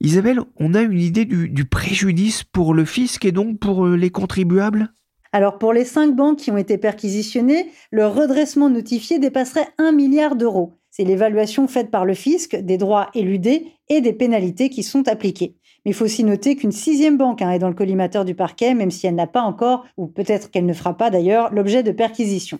Isabelle, 0.00 0.40
on 0.58 0.74
a 0.74 0.82
une 0.82 1.00
idée 1.00 1.24
du, 1.24 1.48
du 1.48 1.64
préjudice 1.64 2.44
pour 2.44 2.74
le 2.74 2.84
fisc 2.84 3.24
et 3.24 3.32
donc 3.32 3.58
pour 3.58 3.86
euh, 3.86 3.96
les 3.96 4.10
contribuables? 4.10 4.92
Alors 5.32 5.58
pour 5.58 5.72
les 5.72 5.84
cinq 5.84 6.14
banques 6.14 6.38
qui 6.38 6.50
ont 6.50 6.56
été 6.56 6.78
perquisitionnées, 6.78 7.70
le 7.90 8.06
redressement 8.06 8.68
notifié 8.68 9.18
dépasserait 9.18 9.68
1 9.78 9.92
milliard 9.92 10.36
d'euros. 10.36 10.72
C'est 10.90 11.04
l'évaluation 11.04 11.68
faite 11.68 11.90
par 11.90 12.04
le 12.04 12.14
fisc 12.14 12.56
des 12.56 12.78
droits 12.78 13.10
éludés 13.14 13.66
et 13.88 14.00
des 14.00 14.12
pénalités 14.12 14.70
qui 14.70 14.82
sont 14.82 15.08
appliquées. 15.08 15.56
Mais 15.84 15.90
il 15.90 15.94
faut 15.94 16.06
aussi 16.06 16.24
noter 16.24 16.56
qu'une 16.56 16.72
sixième 16.72 17.18
banque 17.18 17.42
hein, 17.42 17.50
est 17.50 17.58
dans 17.58 17.68
le 17.68 17.74
collimateur 17.74 18.24
du 18.24 18.34
parquet, 18.34 18.74
même 18.74 18.90
si 18.90 19.06
elle 19.06 19.14
n'a 19.14 19.26
pas 19.26 19.42
encore, 19.42 19.84
ou 19.96 20.06
peut-être 20.06 20.50
qu'elle 20.50 20.66
ne 20.66 20.72
fera 20.72 20.96
pas 20.96 21.10
d'ailleurs, 21.10 21.52
l'objet 21.52 21.82
de 21.82 21.92
perquisition. 21.92 22.58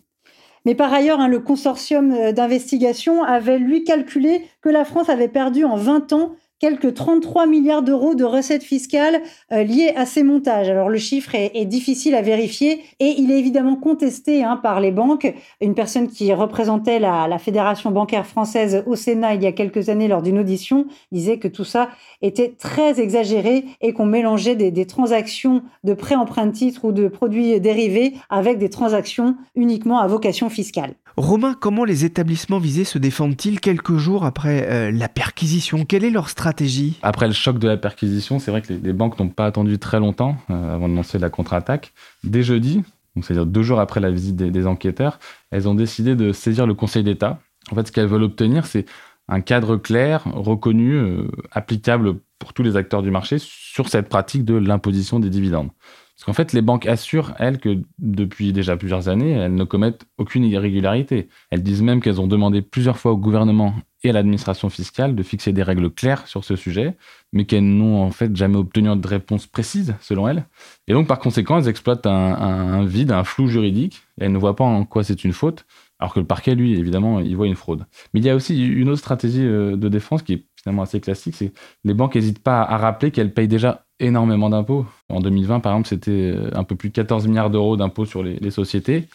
Mais 0.67 0.75
par 0.75 0.93
ailleurs, 0.93 1.21
hein, 1.21 1.29
le 1.29 1.39
consortium 1.39 2.13
euh, 2.13 2.33
d'investigation 2.33 3.23
avait 3.23 3.59
lui 3.59 3.85
calculé 3.85 4.43
que 4.61 4.69
la 4.69 4.85
France 4.85 5.09
avait 5.09 5.29
perdu 5.29 5.65
en 5.65 5.77
20 5.77 6.13
ans 6.13 6.33
quelques 6.59 6.95
33 6.95 7.47
milliards 7.47 7.83
d'euros 7.83 8.15
de 8.15 8.25
recettes 8.25 8.63
fiscales 8.63 9.21
euh, 9.53 9.63
liées 9.63 9.93
à 9.97 10.07
ces 10.07 10.23
montages. 10.23 10.69
Alors 10.69 10.89
le 10.89 10.99
chiffre 10.99 11.35
est, 11.35 11.65
difficile 11.67 12.15
à 12.15 12.23
vérifier 12.23 12.83
et 13.01 13.15
il 13.19 13.31
est 13.31 13.39
évidemment 13.39 13.77
contesté 13.77 14.45
hein, 14.45 14.57
par 14.57 14.81
les 14.81 14.93
banques. 14.93 15.35
Une 15.61 15.75
personne 15.75 16.09
qui 16.09 16.33
représentait 16.33 16.99
la, 16.99 17.37
Fédération 17.39 17.91
bancaire 17.91 18.27
française 18.27 18.83
au 18.87 18.97
Sénat 18.97 19.35
il 19.35 19.43
y 19.43 19.47
a 19.47 19.53
quelques 19.53 19.89
années 19.89 20.09
lors 20.09 20.23
d'une 20.23 20.39
audition 20.39 20.87
disait 21.13 21.39
que 21.39 21.49
tout 21.49 21.65
ça 21.65 21.91
était 22.23 22.55
très 22.59 22.99
exagéré 22.99 23.65
et 23.81 23.93
qu'on 23.93 24.07
mélangeait 24.07 24.57
des, 24.57 24.71
des 24.71 24.87
transactions 24.87 25.63
de 25.85 25.93
prêts 25.93 26.15
emprunt 26.15 26.51
titre 26.51 26.87
ou 26.87 26.93
de 26.93 27.09
produits 27.09 27.61
dérivés 27.61 28.15
avec 28.31 28.59
des 28.59 28.71
transactions 28.71 29.37
uniquement 29.55 29.99
à 29.99 30.07
vocation 30.07 30.49
fiscale. 30.49 30.95
Romain, 31.17 31.55
comment 31.59 31.87
les 31.87 32.05
établissements 32.05 32.59
visés 32.59 32.85
se 32.85 32.99
défendent-ils 32.99 33.59
quelques 33.59 33.97
jours 33.97 34.27
après 34.27 34.69
euh, 34.71 34.91
la 34.91 35.09
perquisition? 35.09 35.87
Quelle 35.87 36.05
est 36.05 36.11
leur 36.11 36.29
stratégie? 36.29 36.99
Après 37.01 37.27
le 37.27 37.33
choc 37.33 37.59
de 37.59 37.67
la 37.67 37.79
perquisition, 37.79 38.39
c'est 38.39 38.51
vrai 38.51 38.61
que 38.61 38.75
les, 38.75 38.93
banques 38.93 39.19
n'ont 39.19 39.31
pas 39.31 39.47
attendu 39.47 39.79
très 39.79 39.99
longtemps 39.99 40.37
euh, 40.51 40.75
avant 40.75 40.91
de 40.91 40.95
lancer 40.95 41.19
la 41.19 41.31
contre-attaque. 41.31 41.95
Dès 42.23 42.43
jeudi, 42.43 42.83
c'est-à-dire 43.23 43.47
deux 43.47 43.63
jours 43.63 43.81
après 43.81 44.01
la 44.01 44.11
visite 44.11 44.37
des, 44.37 44.67
enquêteurs, 44.67 45.19
elles 45.51 45.67
ont 45.69 45.75
décidé 45.75 46.17
de 46.17 46.33
saisir 46.33 46.67
le 46.67 46.75
Conseil 46.75 47.03
d'État. 47.03 47.41
En 47.71 47.75
fait, 47.77 47.87
ce 47.87 47.93
qu'elles 47.93 48.09
veulent 48.09 48.25
obtenir, 48.25 48.67
c'est 48.67 48.85
un 49.29 49.41
cadre 49.41 49.79
clair, 49.79 50.25
reconnu, 50.25 50.93
euh, 50.93 51.29
applicable 51.51 52.17
pour 52.39 52.53
tous 52.53 52.63
les 52.63 52.77
acteurs 52.77 53.01
du 53.01 53.11
marché 53.11 53.39
sur 53.41 53.89
cette 53.89 54.11
pratique 54.11 54.45
de 54.45 54.55
l'imposition 54.55 55.19
des 55.19 55.31
dividendes. 55.31 55.71
Parce 56.17 56.25
qu'en 56.25 56.33
fait, 56.33 56.55
les 56.55 56.63
banques 56.63 56.87
assurent, 56.87 57.35
elles, 57.39 57.59
que 57.59 57.83
depuis 57.99 58.55
déjà 58.55 58.79
plusieurs 58.79 59.11
années, 59.11 59.33
elles 59.33 59.55
ne 59.55 59.65
commettent 59.65 60.07
aucune 60.17 60.45
irrégularité. 60.45 61.29
Elles 61.51 61.63
disent 61.63 61.83
même 61.83 62.01
qu'elles 62.01 62.23
ont 62.23 62.27
demandé 62.27 62.63
plusieurs 62.63 62.97
fois 62.97 63.13
au 63.13 63.19
gouvernement 63.19 63.75
et 64.03 64.09
à 64.11 64.13
l'administration 64.15 64.71
fiscale 64.71 65.15
de 65.15 65.23
fixer 65.23 65.53
des 65.53 65.63
règles 65.63 65.91
claires 65.91 66.27
sur 66.27 66.43
ce 66.43 66.57
sujet, 66.57 66.97
mais 67.35 67.45
qu'elles 67.45 67.69
n'ont 67.69 68.03
en 68.03 68.11
fait 68.11 68.35
jamais 68.35 68.57
obtenu 68.57 68.97
de 68.97 69.07
réponse 69.07 69.47
précise, 69.47 69.95
selon 70.01 70.27
elles. 70.27 70.47
Et 70.89 70.95
donc, 70.95 71.07
par 71.07 71.19
conséquent, 71.19 71.59
elles 71.59 71.69
exploitent 71.69 72.07
un, 72.07 72.87
vide, 72.87 73.13
un 73.13 73.25
flou 73.25 73.49
juridique, 73.49 74.01
elles 74.19 74.33
ne 74.33 74.39
voient 74.39 74.57
pas 74.57 74.65
en 74.65 74.87
quoi 74.87 75.05
c'est 75.05 75.23
une 75.23 75.35
faute, 75.35 75.67
alors 75.99 76.15
que 76.15 76.21
le 76.21 76.27
parquet, 76.27 76.55
lui, 76.55 76.79
évidemment, 76.79 77.21
il 77.21 77.37
voit 77.37 77.47
une 77.47 77.57
fraude. 77.57 77.85
Mais 78.15 78.21
il 78.21 78.27
y 78.27 78.31
a 78.31 78.35
aussi 78.35 78.67
une 78.67 78.89
autre 78.89 79.01
stratégie 79.01 79.45
euh, 79.45 79.77
de 79.77 79.89
défense 79.89 80.23
qui 80.23 80.35
est 80.35 80.47
finalement 80.57 80.83
assez 80.83 81.01
classique, 81.01 81.35
c'est 81.37 81.53
les 81.85 81.95
banques 81.95 82.15
n'hésitent 82.15 82.43
pas 82.43 82.63
à 82.63 82.77
rappeler 82.77 83.11
qu'elles 83.11 83.33
payent 83.33 83.49
déjà 83.49 83.86
énormément 84.01 84.51
d'impôts. 84.51 84.87
En 85.09 85.21
2020, 85.21 85.61
par 85.61 85.73
exemple, 85.73 85.89
c'était 85.89 86.11
euh, 86.11 86.51
un 86.55 86.65
peu 86.65 86.77
plus 86.77 86.91
de 86.91 86.95
14 86.95 87.27
milliards 87.27 87.51
d'euros 87.51 87.77
d'impôts 87.77 88.07
sur 88.07 88.23
les, 88.23 88.51
sociétés. 88.51 89.09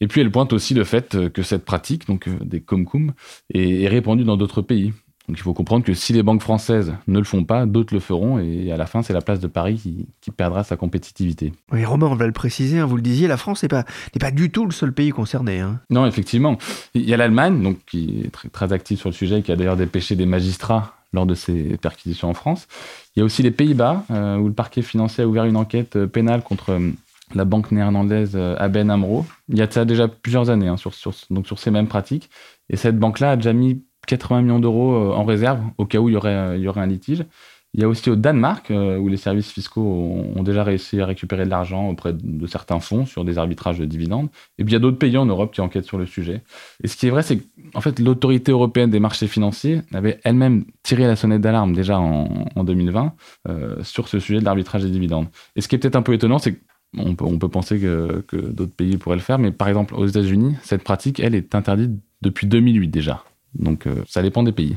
Et 0.00 0.06
puis, 0.06 0.20
elle 0.20 0.30
pointe 0.30 0.52
aussi 0.52 0.74
le 0.74 0.84
fait 0.84 1.14
euh, 1.14 1.28
que 1.28 1.42
cette 1.42 1.64
pratique, 1.64 2.06
donc 2.06 2.28
euh, 2.28 2.36
des 2.40 2.60
comcum, 2.60 3.12
est, 3.52 3.82
est 3.82 3.88
répandue 3.88 4.24
dans 4.24 4.36
d'autres 4.36 4.62
pays. 4.62 4.92
Donc, 5.30 5.38
il 5.38 5.42
faut 5.42 5.54
comprendre 5.54 5.84
que 5.84 5.94
si 5.94 6.12
les 6.12 6.24
banques 6.24 6.42
françaises 6.42 6.92
ne 7.06 7.18
le 7.18 7.24
font 7.24 7.44
pas, 7.44 7.64
d'autres 7.64 7.94
le 7.94 8.00
feront. 8.00 8.40
Et 8.40 8.72
à 8.72 8.76
la 8.76 8.86
fin, 8.86 9.02
c'est 9.02 9.12
la 9.12 9.20
place 9.20 9.38
de 9.38 9.46
Paris 9.46 9.76
qui, 10.20 10.30
perdra 10.32 10.64
sa 10.64 10.76
compétitivité. 10.76 11.52
Oui, 11.70 11.84
Romain, 11.84 12.08
on 12.08 12.16
va 12.16 12.26
le 12.26 12.32
préciser, 12.32 12.80
hein, 12.80 12.86
vous 12.86 12.96
le 12.96 13.02
disiez, 13.02 13.28
la 13.28 13.36
France 13.36 13.62
n'est 13.62 13.68
pas, 13.68 13.84
pas 14.18 14.30
du 14.32 14.50
tout 14.50 14.64
le 14.64 14.72
seul 14.72 14.92
pays 14.92 15.10
concerné. 15.10 15.60
Hein. 15.60 15.80
Non, 15.88 16.04
effectivement. 16.04 16.58
Il 16.94 17.08
y 17.08 17.14
a 17.14 17.16
l'Allemagne, 17.16 17.62
donc, 17.62 17.78
qui 17.86 18.22
est 18.24 18.30
très, 18.30 18.48
très 18.48 18.72
active 18.72 18.98
sur 18.98 19.08
le 19.08 19.14
sujet, 19.14 19.42
qui 19.42 19.52
a 19.52 19.56
d'ailleurs 19.56 19.76
dépêché 19.76 20.16
des 20.16 20.26
magistrats 20.26 20.99
lors 21.12 21.26
de 21.26 21.34
ces 21.34 21.76
perquisitions 21.78 22.28
en 22.28 22.34
France. 22.34 22.68
Il 23.14 23.20
y 23.20 23.22
a 23.22 23.24
aussi 23.24 23.42
les 23.42 23.50
Pays-Bas, 23.50 24.04
euh, 24.10 24.36
où 24.36 24.48
le 24.48 24.54
parquet 24.54 24.82
financier 24.82 25.24
a 25.24 25.26
ouvert 25.26 25.44
une 25.44 25.56
enquête 25.56 25.96
euh, 25.96 26.06
pénale 26.06 26.42
contre 26.42 26.70
euh, 26.70 26.90
la 27.34 27.44
banque 27.44 27.70
néerlandaise 27.70 28.36
ABN 28.36 28.90
AMRO. 28.90 29.24
Il 29.48 29.58
y 29.58 29.62
a 29.62 29.70
ça 29.70 29.84
déjà 29.84 30.08
plusieurs 30.08 30.50
années, 30.50 30.66
hein, 30.66 30.76
sur, 30.76 30.92
donc 31.30 31.46
sur 31.46 31.60
ces 31.60 31.70
mêmes 31.70 31.86
pratiques. 31.86 32.28
Et 32.68 32.76
cette 32.76 32.98
banque-là 32.98 33.32
a 33.32 33.36
déjà 33.36 33.52
mis 33.52 33.84
80 34.08 34.42
millions 34.42 34.58
d'euros 34.58 35.12
en 35.14 35.22
réserve 35.24 35.60
au 35.78 35.86
cas 35.86 35.98
où 35.98 36.08
il 36.08 36.14
y 36.14 36.16
aurait, 36.16 36.58
il 36.58 36.62
y 36.64 36.66
aurait 36.66 36.80
un 36.80 36.86
litige. 36.86 37.24
Il 37.74 37.80
y 37.80 37.84
a 37.84 37.88
aussi 37.88 38.10
au 38.10 38.16
Danemark, 38.16 38.70
euh, 38.70 38.98
où 38.98 39.08
les 39.08 39.16
services 39.16 39.50
fiscaux 39.52 39.82
ont, 40.36 40.42
déjà 40.42 40.64
réussi 40.64 41.00
à 41.00 41.06
récupérer 41.06 41.44
de 41.44 41.50
l'argent 41.50 41.88
auprès 41.88 42.12
de 42.12 42.46
certains 42.46 42.80
fonds 42.80 43.06
sur 43.06 43.24
des 43.24 43.38
arbitrages 43.38 43.78
de 43.78 43.84
dividendes. 43.84 44.28
Et 44.58 44.64
puis 44.64 44.72
il 44.72 44.74
y 44.74 44.76
a 44.76 44.80
d'autres 44.80 44.98
pays 44.98 45.16
en 45.16 45.26
Europe 45.26 45.52
qui 45.52 45.60
enquêtent 45.60 45.84
sur 45.84 45.98
le 45.98 46.06
sujet. 46.06 46.42
Et 46.82 46.88
ce 46.88 46.96
qui 46.96 47.06
est 47.06 47.10
vrai, 47.10 47.22
c'est 47.22 47.40
qu'en 47.72 47.80
fait, 47.80 48.00
l'autorité 48.00 48.50
européenne 48.50 48.90
des 48.90 48.98
marchés 48.98 49.28
financiers 49.28 49.82
avait 49.92 50.18
elle-même 50.24 50.64
tiré 50.82 51.06
la 51.06 51.14
sonnette 51.14 51.42
d'alarme 51.42 51.72
déjà 51.72 52.00
en, 52.00 52.64
2020 52.64 53.14
euh, 53.48 53.82
sur 53.84 54.08
ce 54.08 54.18
sujet 54.18 54.40
de 54.40 54.44
l'arbitrage 54.44 54.82
des 54.82 54.90
dividendes. 54.90 55.28
Et 55.54 55.60
ce 55.60 55.68
qui 55.68 55.76
est 55.76 55.78
peut-être 55.78 55.96
un 55.96 56.02
peu 56.02 56.12
étonnant, 56.12 56.38
c'est 56.38 56.60
qu'on 56.96 57.14
peut, 57.14 57.24
on 57.24 57.38
peut 57.38 57.48
penser 57.48 57.78
que, 57.78 58.24
d'autres 58.50 58.74
pays 58.74 58.96
pourraient 58.96 59.16
le 59.16 59.22
faire, 59.22 59.38
mais 59.38 59.52
par 59.52 59.68
exemple, 59.68 59.94
aux 59.94 60.06
États-Unis, 60.06 60.56
cette 60.62 60.82
pratique, 60.82 61.20
elle, 61.20 61.36
est 61.36 61.54
interdite 61.54 61.92
depuis 62.20 62.46
2008 62.48 62.88
déjà. 62.88 63.24
Donc 63.54 63.86
euh, 63.86 64.02
ça 64.06 64.22
dépend 64.22 64.42
des 64.42 64.52
pays. 64.52 64.76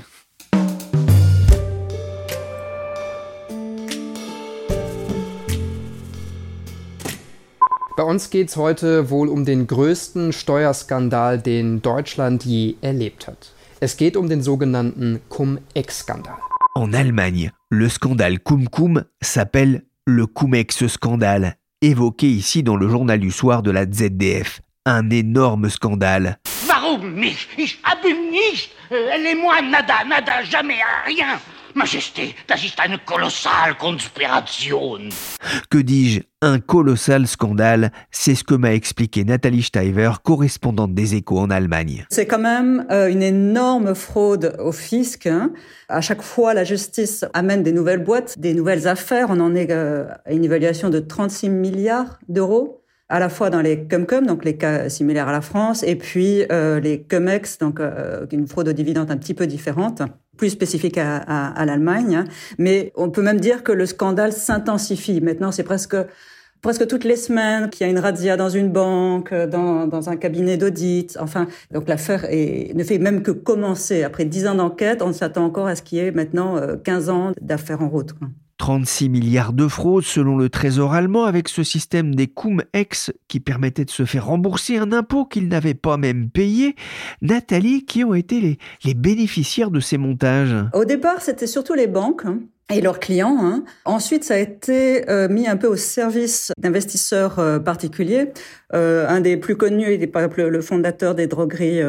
Bei 7.95 8.01
uns 8.01 8.31
geht 8.31 8.49
es 8.49 8.57
heute 8.57 9.11
wohl 9.11 9.29
um 9.29 9.45
den 9.45 9.67
größten 9.67 10.33
Steuerskandal, 10.33 11.39
den 11.39 11.83
Deutschland 11.83 12.43
je 12.43 12.73
erlebt 12.81 13.27
hat. 13.27 13.51
Es 13.81 13.97
geht 13.97 14.17
um 14.17 14.29
den 14.29 14.41
sogenannten 14.41 15.21
Cum-Ex-Skandal. 15.29 16.37
En 16.73 16.95
Allemagne, 16.95 17.51
le 17.69 17.87
scandale 17.89 18.39
Cum-Cum 18.39 19.03
s'appelle 19.21 19.83
le 20.05 20.25
Cum-Ex-Skandal, 20.25 21.55
évoqué 21.81 22.29
ici 22.29 22.63
dans 22.63 22.77
le 22.77 22.89
journal 22.89 23.19
du 23.19 23.29
soir 23.29 23.61
de 23.61 23.69
la 23.69 23.85
ZDF. 23.85 24.61
Un 24.87 25.11
énorme 25.11 25.69
scandale. 25.69 26.39
Warum 26.67 27.13
nicht? 27.13 27.47
Ich 27.57 27.77
habe 27.83 28.07
nicht. 28.31 28.71
Elle 28.89 29.35
moi 29.35 29.61
nada, 29.61 30.03
nada, 30.03 30.43
jamais, 30.43 30.81
rien. 31.05 31.37
Majesté, 31.75 32.35
das 32.47 32.63
ist 32.63 32.79
eine 32.79 32.99
Konspiration. 33.79 35.09
Que 35.69 35.79
dis-je? 35.79 36.21
Un 36.41 36.59
colossal 36.59 37.25
scandale, 37.25 37.91
c'est 38.11 38.35
ce 38.35 38.43
que 38.43 38.53
m'a 38.53 38.73
expliqué 38.73 39.23
Nathalie 39.23 39.63
Steiver, 39.63 40.11
correspondante 40.23 40.93
des 40.93 41.15
échos 41.15 41.39
en 41.39 41.49
Allemagne. 41.49 42.05
C'est 42.09 42.27
quand 42.27 42.39
même 42.39 42.85
euh, 42.91 43.07
une 43.07 43.23
énorme 43.23 43.95
fraude 43.95 44.55
au 44.59 44.71
fisc. 44.71 45.25
Hein. 45.25 45.51
À 45.87 46.01
chaque 46.01 46.21
fois, 46.21 46.53
la 46.53 46.63
justice 46.65 47.25
amène 47.33 47.63
des 47.63 47.71
nouvelles 47.71 48.03
boîtes, 48.03 48.37
des 48.37 48.53
nouvelles 48.53 48.87
affaires. 48.87 49.27
On 49.29 49.39
en 49.39 49.55
est 49.55 49.71
euh, 49.71 50.05
à 50.25 50.33
une 50.33 50.43
évaluation 50.43 50.89
de 50.89 50.99
36 50.99 51.49
milliards 51.49 52.19
d'euros 52.27 52.82
à 53.09 53.19
la 53.19 53.29
fois 53.29 53.49
dans 53.49 53.61
les 53.61 53.85
CumCum, 53.85 54.25
donc 54.25 54.45
les 54.45 54.57
cas 54.57 54.89
similaires 54.89 55.27
à 55.27 55.31
la 55.31 55.41
France, 55.41 55.83
et 55.83 55.95
puis 55.95 56.45
euh, 56.51 56.79
les 56.79 57.01
CumEx, 57.03 57.59
donc 57.59 57.79
une 58.31 58.47
fraude 58.47 58.69
aux 58.69 58.73
dividendes 58.73 59.11
un 59.11 59.17
petit 59.17 59.33
peu 59.33 59.47
différente 59.47 60.01
plus 60.37 60.49
spécifique 60.49 60.97
à, 60.97 61.17
à, 61.17 61.63
l'Allemagne. 61.63 62.23
Mais 62.57 62.91
on 62.95 63.11
peut 63.11 63.21
même 63.21 63.39
dire 63.39 63.61
que 63.61 63.71
le 63.71 63.85
scandale 63.85 64.33
s'intensifie. 64.33 65.21
Maintenant, 65.21 65.51
c'est 65.51 65.61
presque 65.61 65.95
presque 66.63 66.87
toutes 66.87 67.03
les 67.03 67.17
semaines 67.17 67.69
qu'il 67.69 67.85
y 67.85 67.87
a 67.87 67.91
une 67.91 67.99
razzia 67.99 68.37
dans 68.37 68.49
une 68.49 68.71
banque, 68.71 69.33
dans, 69.33 69.85
dans 69.85 70.09
un 70.09 70.15
cabinet 70.15 70.57
d'audit. 70.57 71.15
Enfin, 71.19 71.47
donc 71.71 71.87
l'affaire 71.87 72.25
ne 72.31 72.83
fait 72.83 72.97
même 72.97 73.21
que 73.21 73.31
commencer. 73.31 74.01
Après 74.01 74.25
dix 74.25 74.47
ans 74.47 74.55
d'enquête, 74.55 75.03
on 75.03 75.13
s'attend 75.13 75.45
encore 75.45 75.67
à 75.67 75.75
ce 75.75 75.83
qu'il 75.83 75.99
y 75.99 76.01
ait 76.01 76.11
maintenant 76.11 76.57
15 76.83 77.09
euh, 77.09 77.11
ans 77.11 77.31
d'affaires 77.41 77.81
en 77.81 77.89
route. 77.89 78.15
36 78.57 79.09
milliards 79.09 79.53
de 79.53 79.67
fraudes 79.67 80.03
selon 80.03 80.37
le 80.37 80.49
Trésor 80.49 80.93
allemand 80.93 81.25
avec 81.25 81.49
ce 81.49 81.63
système 81.63 82.15
des 82.15 82.27
Cum-Ex 82.27 83.11
qui 83.27 83.39
permettait 83.39 83.85
de 83.85 83.89
se 83.89 84.05
faire 84.05 84.27
rembourser 84.27 84.77
un 84.77 84.91
impôt 84.91 85.25
qu'ils 85.25 85.47
n'avaient 85.47 85.73
pas 85.73 85.97
même 85.97 86.29
payé. 86.29 86.75
Nathalie, 87.21 87.85
qui 87.85 88.03
ont 88.03 88.13
été 88.13 88.57
les, 88.83 88.93
bénéficiaires 88.93 89.71
de 89.71 89.79
ces 89.79 89.97
montages? 89.97 90.55
Au 90.73 90.85
départ, 90.85 91.21
c'était 91.21 91.47
surtout 91.47 91.73
les 91.73 91.87
banques. 91.87 92.25
Hein 92.25 92.39
et 92.71 92.81
leurs 92.81 92.99
clients. 92.99 93.37
Hein. 93.41 93.63
Ensuite, 93.85 94.23
ça 94.23 94.35
a 94.35 94.37
été 94.37 95.09
euh, 95.09 95.27
mis 95.27 95.47
un 95.47 95.57
peu 95.57 95.67
au 95.67 95.75
service 95.75 96.51
d'investisseurs 96.57 97.39
euh, 97.39 97.59
particuliers. 97.59 98.31
Euh, 98.73 99.07
un 99.07 99.21
des 99.21 99.37
plus 99.37 99.55
connus 99.55 99.91
est 99.91 100.07
par 100.07 100.23
exemple 100.23 100.43
le 100.43 100.61
fondateur 100.61 101.15
des 101.15 101.27
drogueries 101.27 101.81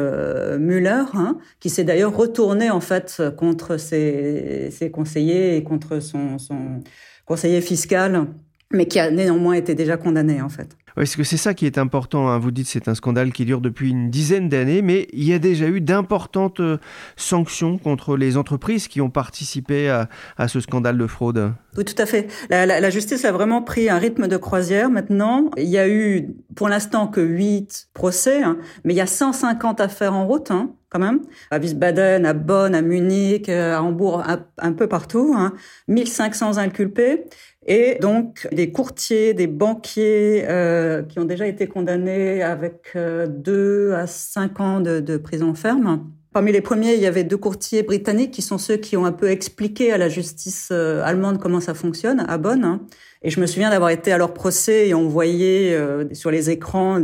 Müller, 0.59 1.04
hein, 1.14 1.38
qui 1.61 1.71
s'est 1.71 1.85
d'ailleurs 1.85 2.16
retourné 2.16 2.71
en 2.71 2.81
fait 2.81 3.23
contre 3.37 3.76
ses, 3.76 4.71
ses 4.71 4.90
conseillers 4.90 5.57
et 5.57 5.64
contre 5.64 6.00
son, 6.00 6.38
son 6.38 6.81
conseiller 7.25 7.61
fiscal 7.61 8.26
mais 8.71 8.87
qui 8.87 8.99
a 8.99 9.11
néanmoins 9.11 9.54
été 9.54 9.75
déjà 9.75 9.97
condamné 9.97 10.43
en 10.43 10.49
fait. 10.49 10.76
Est-ce 10.96 11.16
que 11.16 11.24
c'est 11.24 11.36
ça 11.36 11.54
qui 11.54 11.66
est 11.66 11.78
important 11.78 12.28
hein. 12.28 12.38
Vous 12.38 12.50
dites 12.50 12.66
c'est 12.66 12.88
un 12.88 12.94
scandale 12.94 13.32
qui 13.32 13.44
dure 13.44 13.60
depuis 13.60 13.90
une 13.90 14.10
dizaine 14.10 14.48
d'années, 14.48 14.82
mais 14.82 15.08
il 15.12 15.24
y 15.24 15.32
a 15.32 15.38
déjà 15.38 15.66
eu 15.66 15.80
d'importantes 15.80 16.60
euh, 16.60 16.78
sanctions 17.16 17.78
contre 17.78 18.16
les 18.16 18.36
entreprises 18.36 18.86
qui 18.88 19.00
ont 19.00 19.10
participé 19.10 19.88
à, 19.88 20.48
ce 20.48 20.60
scandale 20.60 20.98
de 20.98 21.06
fraude. 21.06 21.52
Oui, 21.76 21.84
tout 21.84 22.00
à 22.00 22.06
fait. 22.06 22.28
La, 22.50 22.90
justice 22.90 23.24
a 23.24 23.32
vraiment 23.32 23.62
pris 23.62 23.88
un 23.88 23.98
rythme 23.98 24.28
de 24.28 24.36
croisière 24.36 24.90
maintenant. 24.90 25.50
Il 25.56 25.68
y 25.68 25.78
a 25.78 25.88
eu 25.88 26.34
pour 26.54 26.68
l'instant 26.68 27.08
que 27.08 27.20
8 27.20 27.88
procès, 27.94 28.42
hein, 28.42 28.58
mais 28.84 28.94
il 28.94 28.96
y 28.96 29.00
a 29.00 29.06
150 29.06 29.80
affaires 29.80 30.14
en 30.14 30.26
route. 30.26 30.50
Hein 30.50 30.74
quand 30.94 31.00
même, 31.00 31.22
à 31.50 31.58
Wiesbaden, 31.58 32.24
à 32.24 32.34
Bonn, 32.34 32.72
à 32.72 32.80
Munich, 32.80 33.48
euh, 33.48 33.74
à 33.74 33.82
Hambourg, 33.82 34.22
un, 34.58 34.72
peu 34.72 34.86
partout, 34.86 35.34
hein, 35.36 35.52
1500 35.88 36.58
inculpés. 36.58 37.24
Et 37.66 37.99
donc 38.00 38.47
des 38.52 38.71
courtiers, 38.71 39.35
des 39.35 39.47
banquiers 39.47 40.44
euh, 40.49 41.02
qui 41.02 41.18
ont 41.18 41.25
déjà 41.25 41.47
été 41.47 41.66
condamnés 41.66 42.42
avec 42.42 42.92
euh, 42.97 43.26
deux 43.26 43.92
à 43.92 44.06
cinq 44.06 44.61
ans 44.61 44.80
de, 44.80 45.00
de, 45.00 45.16
prison 45.16 45.54
ferme. 45.54 46.11
Parmi 46.35 46.50
les 46.50 46.61
premiers, 46.61 46.94
il 46.94 47.00
y 47.00 47.06
avait 47.06 47.23
deux 47.23 47.37
courtiers 47.37 47.85
britanniques 47.85 48.33
qui 48.33 48.42
sont 48.42 48.59
ceux 48.59 48.76
qui 48.76 48.97
ont 48.97 49.04
un 49.04 49.12
peu 49.12 49.30
expliqué 49.30 49.92
à 49.92 49.99
la 49.99 50.09
justice 50.09 50.71
euh, 50.73 51.00
allemande 51.04 51.38
comment 51.38 51.61
ça 51.61 51.75
fonctionne 51.75 52.25
à 52.28 52.38
Bonn. 52.38 52.64
Hein. 52.64 52.80
Et 53.23 53.30
je 53.30 53.40
me 53.40 53.47
souviens 53.47 53.71
d'avoir 53.71 53.90
été 53.90 54.11
à 54.11 54.18
leur 54.18 54.35
procès 54.35 54.88
et 54.88 54.94
on 54.94 55.09
voyait 55.09 55.73
euh, 55.75 56.04
sur 56.12 56.33
les 56.33 56.50
écrans 56.50 57.00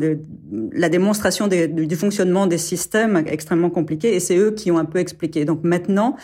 la 0.73 0.89
démonstration 0.89 1.47
du 1.47 1.97
fonctionnement 1.97 2.49
des 2.49 2.59
systèmes 2.59 3.23
extrêmement 3.27 3.71
compliqués 3.71 4.17
et 4.17 4.21
c'est 4.21 4.37
eux 4.37 4.51
qui 4.51 4.73
ont 4.73 4.79
un 4.79 4.85
peu 4.85 4.99
expliqué. 4.99 5.45
Donc 5.45 5.63
maintenant, 5.63 6.17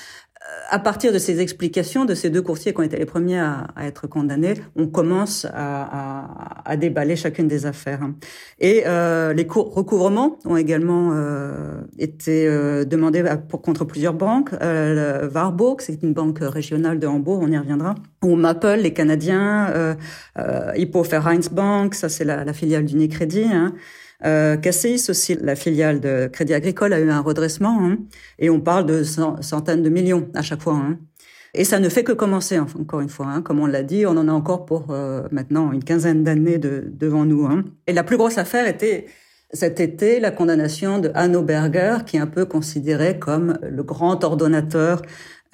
à 0.69 0.79
partir 0.79 1.13
de 1.13 1.19
ces 1.19 1.41
explications 1.41 2.05
de 2.05 2.15
ces 2.15 2.31
deux 2.31 2.43
courtiers 2.43 2.73
qui 2.73 2.81
ont 2.81 2.85
été 2.85 2.97
les 2.97 3.07
premiers 3.07 3.39
à, 3.39 3.69
être 3.83 4.07
condamnés, 4.07 4.55
on 4.75 4.87
commence 4.87 5.47
à, 5.53 6.77
déballer 6.77 7.17
chacune 7.17 7.49
des 7.49 7.67
affaires. 7.67 8.01
Et 8.59 8.83
euh, 8.87 9.33
les 9.33 9.47
recouvrements 9.49 10.39
ont 10.45 10.57
également 10.57 11.13
euh, 11.15 11.81
été 11.99 12.47
euh, 12.47 12.85
demandés 12.85 13.25
pour, 13.49 13.63
contre 13.63 13.85
plusieurs 13.85 14.15
banques. 14.15 14.51
Warburg, 14.53 15.81
c'est 15.81 16.03
une 16.03 16.13
banque 16.13 16.39
régionale 16.41 16.99
de 16.99 17.07
Hambourg, 17.07 17.41
on 17.43 17.51
y 17.51 17.57
reviendra. 17.57 17.95
Ou 18.25 18.35
Maple, 18.35 18.81
les 18.81 18.93
Canadiens. 18.93 19.73
Euh, 20.39 20.73
Hippo 20.77 21.05
Bank, 21.53 21.95
ça 21.95 22.09
c'est 22.09 22.25
la, 22.25 22.53
filiale 22.53 22.85
d'Unicredit. 22.85 23.47
Hein. 23.53 23.75
Euh, 24.25 24.57
Cassis 24.57 25.11
aussi, 25.11 25.37
la 25.41 25.57
filiale 25.57 26.01
de 26.01 26.29
Crédit 26.33 26.55
Agricole, 26.55 26.93
a 26.93 27.01
eu 27.01 27.11
un 27.11 27.21
redressement, 27.21 27.79
hein, 27.83 27.99
et 28.39 28.51
on 28.51 28.61
parle 28.61 28.87
de 28.87 29.03
centaines 29.03 29.83
de 29.83 29.89
millions 29.89 30.29
à 30.35 30.43
chaque 30.43 30.63
fois. 30.63 30.75
Hein. 30.75 30.99
Et 31.55 31.65
ça 31.65 31.79
ne 31.79 31.89
fait 31.89 32.05
que 32.05 32.13
commencer, 32.13 32.59
encore 32.59 33.01
une 33.01 33.09
fois. 33.09 33.27
Hein. 33.29 33.43
Comme 33.43 33.61
on 33.61 33.67
l'a 33.67 33.83
dit, 33.83 34.05
on 34.07 34.11
en 34.11 34.29
a 34.29 34.33
encore 34.33 34.67
pour 34.67 34.91
euh, 34.91 35.23
maintenant 35.31 35.73
une 35.73 35.83
quinzaine 35.83 36.23
d'années 36.23 36.59
de, 36.59 36.85
devant 36.87 37.25
nous. 37.25 37.47
Hein. 37.47 37.65
Et 37.87 37.95
la 37.95 38.05
plus 38.05 38.19
grosse 38.19 38.37
affaire 38.37 38.69
était 38.69 39.07
cet 39.53 39.81
été 39.81 40.21
la 40.21 40.31
condamnation 40.31 40.99
de 40.99 41.11
Hanno 41.15 41.43
Berger, 41.43 41.99
qui 42.05 42.19
est 42.19 42.21
un 42.21 42.27
peu 42.27 42.45
considéré 42.45 43.19
comme 43.19 43.59
le 43.63 43.83
grand 43.83 44.23
ordonnateur 44.23 45.01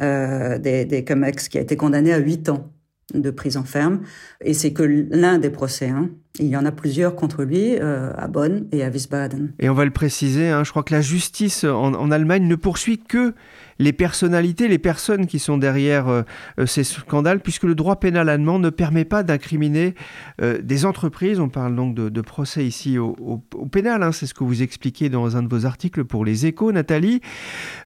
euh, 0.00 0.58
des, 0.58 0.84
des 0.84 1.04
COMEX, 1.04 1.48
qui 1.48 1.58
a 1.58 1.60
été 1.60 1.76
condamné 1.76 2.12
à 2.12 2.18
huit 2.18 2.48
ans 2.48 2.72
de 3.14 3.30
prison 3.30 3.62
ferme. 3.62 4.00
Et 4.40 4.54
c'est 4.54 4.72
que 4.72 4.82
l'un 4.82 5.38
des 5.38 5.50
procès. 5.50 5.88
Hein. 5.88 6.10
Il 6.38 6.46
y 6.46 6.56
en 6.56 6.64
a 6.64 6.72
plusieurs 6.72 7.14
contre 7.14 7.42
lui 7.42 7.76
euh, 7.78 8.10
à 8.16 8.26
Bonn 8.26 8.66
et 8.72 8.82
à 8.82 8.88
Wiesbaden. 8.88 9.52
Et 9.58 9.68
on 9.68 9.74
va 9.74 9.84
le 9.84 9.90
préciser, 9.90 10.48
hein, 10.48 10.64
je 10.64 10.70
crois 10.70 10.82
que 10.82 10.94
la 10.94 11.02
justice 11.02 11.64
en, 11.64 11.92
en 11.92 12.10
Allemagne 12.10 12.46
ne 12.46 12.54
poursuit 12.54 12.98
que 12.98 13.34
les 13.82 13.92
personnalités, 13.92 14.68
les 14.68 14.78
personnes 14.78 15.26
qui 15.26 15.38
sont 15.38 15.58
derrière 15.58 16.08
euh, 16.08 16.22
euh, 16.58 16.66
ces 16.66 16.84
scandales, 16.84 17.40
puisque 17.40 17.64
le 17.64 17.74
droit 17.74 17.96
pénal 17.96 18.28
allemand 18.28 18.58
ne 18.58 18.70
permet 18.70 19.04
pas 19.04 19.22
d'incriminer 19.22 19.94
euh, 20.40 20.60
des 20.62 20.84
entreprises. 20.84 21.40
On 21.40 21.48
parle 21.48 21.76
donc 21.76 21.94
de, 21.94 22.22
procès 22.22 22.64
ici 22.64 22.98
au, 22.98 23.42
pénal, 23.72 24.02
hein. 24.02 24.12
c'est 24.12 24.26
ce 24.26 24.34
que 24.34 24.44
vous 24.44 24.62
expliquez 24.62 25.08
dans 25.08 25.36
un 25.36 25.42
de 25.42 25.48
vos 25.48 25.66
articles 25.66 26.04
pour 26.04 26.24
les 26.24 26.46
échos, 26.46 26.70
Nathalie. 26.70 27.20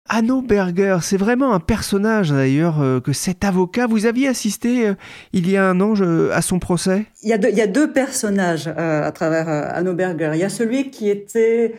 Anno 0.09 0.43
Berger, 0.43 0.99
c'est 1.01 1.17
vraiment 1.17 1.55
un 1.55 1.59
personnage 1.59 2.31
d'ailleurs 2.31 3.01
que 3.03 3.13
cet 3.15 3.45
avocat, 3.45 3.87
vous 3.87 4.05
aviez 4.05 4.29
assisté 4.29 4.93
il 5.33 5.49
y 5.49 5.57
a 5.57 5.69
un 5.69 5.81
an 5.81 5.95
à 6.31 6.43
son 6.43 6.59
procès? 6.59 7.07
Il 7.23 7.31
y, 7.31 7.33
a 7.33 7.39
deux, 7.39 7.49
il 7.49 7.57
y 7.57 7.63
a 7.63 7.67
deux 7.67 7.91
personnages 8.37 8.69
à 8.69 9.13
travers 9.13 9.49
Anno 9.49 9.95
Berger. 9.95 10.31
Il 10.35 10.41
y 10.41 10.45
a 10.45 10.49
celui 10.49 10.91
qui 10.91 11.09
était 11.09 11.75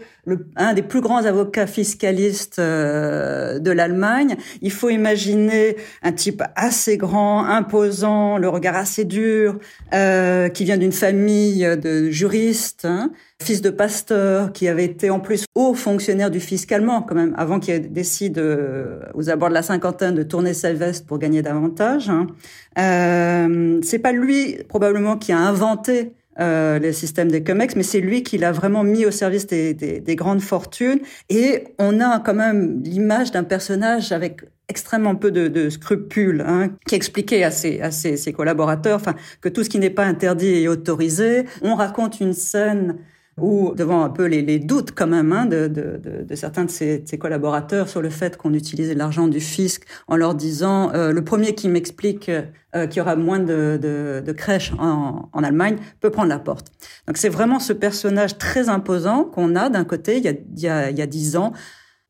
un 0.55 0.73
des 0.73 0.81
plus 0.81 1.01
grands 1.01 1.23
avocats 1.23 1.67
fiscalistes 1.67 2.59
euh, 2.59 3.59
de 3.59 3.71
l'Allemagne. 3.71 4.35
Il 4.61 4.71
faut 4.71 4.89
imaginer 4.89 5.77
un 6.03 6.11
type 6.11 6.43
assez 6.55 6.97
grand, 6.97 7.45
imposant, 7.45 8.37
le 8.37 8.49
regard 8.49 8.75
assez 8.75 9.05
dur, 9.05 9.57
euh, 9.93 10.49
qui 10.49 10.65
vient 10.65 10.77
d'une 10.77 10.91
famille 10.91 11.65
de 11.77 12.09
juristes, 12.09 12.85
hein, 12.85 13.11
fils 13.41 13.61
de 13.61 13.69
pasteur, 13.69 14.51
qui 14.51 14.67
avait 14.67 14.85
été 14.85 15.09
en 15.09 15.19
plus 15.19 15.45
haut 15.55 15.73
fonctionnaire 15.73 16.31
du 16.31 16.39
fisc 16.39 16.71
allemand 16.71 17.01
quand 17.01 17.15
même, 17.15 17.33
avant 17.37 17.59
qu'il 17.59 17.91
décide 17.91 18.37
euh, 18.39 18.99
aux 19.13 19.29
abords 19.29 19.49
de 19.49 19.53
la 19.53 19.63
cinquantaine 19.63 20.15
de 20.15 20.23
tourner 20.23 20.53
sa 20.53 20.73
veste 20.73 21.05
pour 21.05 21.19
gagner 21.19 21.41
davantage. 21.41 22.09
Hein. 22.09 22.27
Euh, 22.77 23.79
c'est 23.81 23.99
pas 23.99 24.11
lui 24.11 24.57
probablement 24.67 25.17
qui 25.17 25.31
a 25.31 25.39
inventé 25.39 26.11
euh, 26.39 26.79
les 26.79 26.93
systèmes 26.93 27.31
des 27.31 27.43
COMEX, 27.43 27.75
mais 27.75 27.83
c'est 27.83 27.99
lui 27.99 28.23
qui 28.23 28.37
l'a 28.37 28.51
vraiment 28.51 28.83
mis 28.83 29.05
au 29.05 29.11
service 29.11 29.47
des, 29.47 29.73
des, 29.73 29.99
des, 29.99 30.15
grandes 30.15 30.41
fortunes. 30.41 30.99
Et 31.29 31.63
on 31.79 31.99
a 31.99 32.19
quand 32.19 32.33
même 32.35 32.81
l'image 32.83 33.31
d'un 33.31 33.43
personnage 33.43 34.11
avec 34.11 34.41
extrêmement 34.69 35.15
peu 35.15 35.31
de, 35.31 35.47
de 35.47 35.69
scrupules, 35.69 36.43
hein, 36.45 36.69
qui 36.85 36.95
expliquait 36.95 37.43
à 37.43 37.51
ses, 37.51 37.81
à 37.81 37.91
ses, 37.91 38.17
ses 38.17 38.33
collaborateurs, 38.33 39.01
que 39.41 39.49
tout 39.49 39.63
ce 39.63 39.69
qui 39.69 39.79
n'est 39.79 39.89
pas 39.89 40.05
interdit 40.05 40.63
est 40.63 40.67
autorisé. 40.67 41.45
On 41.61 41.75
raconte 41.75 42.19
une 42.19 42.33
scène 42.33 42.97
ou 43.39 43.73
devant 43.75 44.03
un 44.03 44.09
peu 44.09 44.25
les, 44.25 44.41
les 44.41 44.59
doutes 44.59 44.91
quand 44.91 45.07
même 45.07 45.31
hein, 45.31 45.45
de, 45.45 45.67
de, 45.67 45.99
de, 46.23 46.35
certains 46.35 46.65
de 46.65 46.71
ses, 46.71 47.03
ses, 47.05 47.17
collaborateurs 47.17 47.87
sur 47.87 48.01
le 48.01 48.09
fait 48.09 48.35
qu'on 48.35 48.53
utilisait 48.53 48.95
l'argent 48.95 49.27
du 49.27 49.39
fisc 49.39 49.83
en 50.07 50.15
leur 50.15 50.33
disant 50.33 50.91
euh, 50.93 51.11
le 51.11 51.23
premier 51.23 51.53
qui 51.53 51.69
m'explique 51.69 52.29
euh, 52.29 52.87
qu'il 52.87 52.97
y 52.97 53.01
aura 53.01 53.15
moins 53.15 53.39
de, 53.39 53.79
de 53.79 54.31
crèches 54.31 54.73
en, 54.79 55.29
en, 55.31 55.43
Allemagne 55.43 55.77
peut 55.99 56.09
prendre 56.09 56.29
la 56.29 56.39
porte. 56.39 56.71
Donc 57.07 57.17
c'est 57.17 57.29
vraiment 57.29 57.59
ce 57.59 57.73
personnage 57.73 58.37
très 58.37 58.69
imposant 58.69 59.23
qu'on 59.23 59.55
a 59.55 59.69
d'un 59.69 59.85
côté 59.85 60.17
il 60.17 60.23
y 60.23 60.27
a, 60.27 60.33
il 60.55 60.67
a, 60.67 60.89
il 60.89 60.97
y 60.97 61.01
a 61.01 61.07
dix 61.07 61.37
ans 61.37 61.53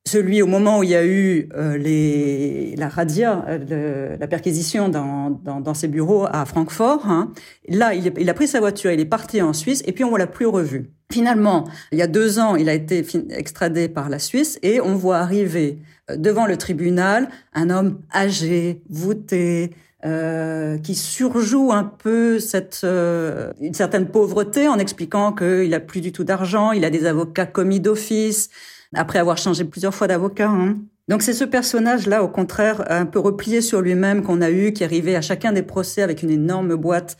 celui 0.07 0.41
au 0.41 0.47
moment 0.47 0.79
où 0.79 0.83
il 0.83 0.89
y 0.89 0.95
a 0.95 1.05
eu 1.05 1.49
euh, 1.55 1.77
les, 1.77 2.75
la 2.77 2.89
radia, 2.89 3.45
euh, 3.47 4.17
la 4.19 4.27
perquisition 4.27 4.89
dans, 4.89 5.29
dans, 5.29 5.59
dans, 5.59 5.73
ses 5.73 5.87
bureaux 5.87 6.25
à 6.31 6.45
Francfort. 6.45 7.05
Hein. 7.05 7.31
Là, 7.67 7.93
il, 7.93 8.11
il, 8.17 8.29
a 8.29 8.33
pris 8.33 8.47
sa 8.47 8.59
voiture, 8.59 8.91
il 8.91 8.99
est 8.99 9.05
parti 9.05 9.41
en 9.41 9.53
Suisse, 9.53 9.83
et 9.85 9.91
puis 9.91 10.03
on 10.03 10.11
ne 10.11 10.17
l'a 10.17 10.27
plus 10.27 10.47
revu. 10.47 10.89
Finalement, 11.11 11.67
il 11.91 11.99
y 11.99 12.01
a 12.01 12.07
deux 12.07 12.39
ans, 12.39 12.55
il 12.55 12.69
a 12.69 12.73
été 12.73 13.05
extradé 13.29 13.87
par 13.89 14.09
la 14.09 14.19
Suisse, 14.19 14.59
et 14.63 14.81
on 14.81 14.95
voit 14.95 15.17
arriver 15.17 15.79
euh, 16.09 16.17
devant 16.17 16.45
le 16.45 16.57
tribunal 16.57 17.29
un 17.53 17.69
homme 17.69 17.99
âgé, 18.13 18.81
voûté, 18.89 19.71
euh, 20.05 20.77
qui 20.77 20.93
surjoue 20.93 21.71
un 21.71 21.83
peu 21.83 22.39
cette 22.39 22.81
euh, 22.83 23.51
une 23.59 23.73
certaine 23.73 24.07
pauvreté 24.07 24.67
en 24.67 24.77
expliquant 24.77 25.33
qu'il 25.33 25.73
a 25.73 25.79
plus 25.79 26.01
du 26.01 26.11
tout 26.11 26.23
d'argent, 26.23 26.71
il 26.71 26.85
a 26.85 26.91
des 26.91 27.07
avocats 27.07 27.47
commis 27.47 27.79
d'office, 27.79 28.51
après 28.93 29.19
avoir 29.19 29.37
changé 29.37 29.63
plusieurs 29.63 29.93
fois 29.93 30.07
d'avocat. 30.07 30.49
Hein. 30.49 30.77
Donc 31.07 31.21
c'est 31.21 31.33
ce 31.33 31.45
personnage-là, 31.45 32.21
au 32.21 32.27
contraire, 32.27 32.83
un 32.91 33.05
peu 33.05 33.19
replié 33.19 33.61
sur 33.61 33.81
lui-même 33.81 34.23
qu'on 34.23 34.41
a 34.41 34.51
eu, 34.51 34.73
qui 34.73 34.83
arrivait 34.83 35.15
à 35.15 35.21
chacun 35.21 35.53
des 35.53 35.63
procès 35.63 36.01
avec 36.01 36.21
une 36.21 36.29
énorme 36.29 36.75
boîte 36.75 37.17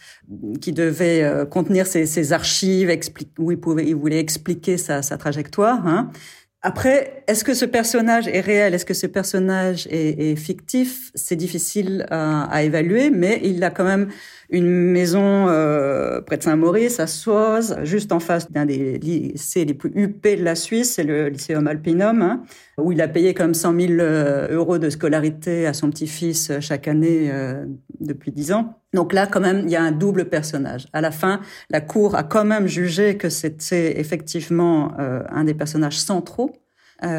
qui 0.60 0.74
devait 0.74 1.24
euh, 1.24 1.46
contenir 1.46 1.88
ses, 1.88 2.34
archives, 2.34 2.94
où 3.40 3.52
il, 3.52 3.96
voulait 3.96 4.20
expliquer 4.20 4.78
sa, 4.78 5.02
trajectoire. 5.02 5.88
Hein. 5.88 6.12
Après, 6.62 7.24
est-ce 7.28 7.46
que 7.46 7.54
ce 7.54 7.64
personnage 7.64 8.28
est 8.28 8.42
réel? 8.42 8.74
Est-ce 8.74 8.86
que 8.86 8.94
ce 8.94 9.08
personnage 9.08 9.88
est, 9.90 10.32
est 10.32 10.36
fictif? 10.36 11.12
C'est 11.16 11.38
difficile 11.38 12.06
à, 12.10 12.44
à, 12.44 12.64
évaluer, 12.64 13.10
mais 13.10 13.40
il 13.42 13.64
a 13.64 13.70
quand 13.70 13.86
même 13.86 14.10
une 14.50 14.68
maison 14.68 15.48
euh, 15.50 16.22
près 16.22 16.38
de 16.38 16.44
Saint-Maurice, 16.44 17.00
à 17.00 17.08
Soise, 17.08 17.80
juste 17.84 18.12
en 18.12 18.20
face 18.20 18.50
d'un 18.52 18.66
des 18.66 18.98
lycées 18.98 19.66
les 19.66 19.74
plus 19.74 19.92
huppés 19.94 20.38
de 20.38 20.44
la 20.44 20.56
Suisse, 20.56 20.94
c'est 20.94 21.04
le 21.04 21.28
Lycéum 21.28 21.68
Alpinum, 21.68 22.22
hein, 22.22 22.44
où 22.78 22.94
il 22.94 23.02
a 23.02 23.10
payé 23.10 23.34
comme 23.34 23.54
100 23.54 23.80
000 23.80 23.94
euh, 23.94 24.48
euros 24.52 24.78
de 24.78 24.90
scolarité 24.90 25.68
à 25.68 25.74
son 25.74 25.90
petit-fils 25.90 26.50
euh, 26.50 26.60
chaque 26.62 26.88
année 26.88 27.30
euh, 27.32 27.66
depuis 28.00 28.32
10 28.32 28.54
ans. 28.54 28.80
Donc 28.94 29.12
là, 29.12 29.28
quand 29.28 29.42
même, 29.42 29.64
il 29.66 29.70
y 29.70 29.76
a 29.76 29.84
un 29.84 29.92
double 29.92 30.26
personnage. 30.26 30.88
À 30.94 31.02
la 31.02 31.12
fin, 31.12 31.42
la 31.70 31.82
Cour 31.82 32.16
a 32.16 32.24
quand 32.24 32.46
même 32.46 32.68
jugé 32.68 33.18
que 33.18 33.30
c'était 33.30 34.00
effectivement 34.00 34.94
un 34.98 35.44
des 35.44 35.54
personnages 35.54 36.00
centraux 36.00 36.54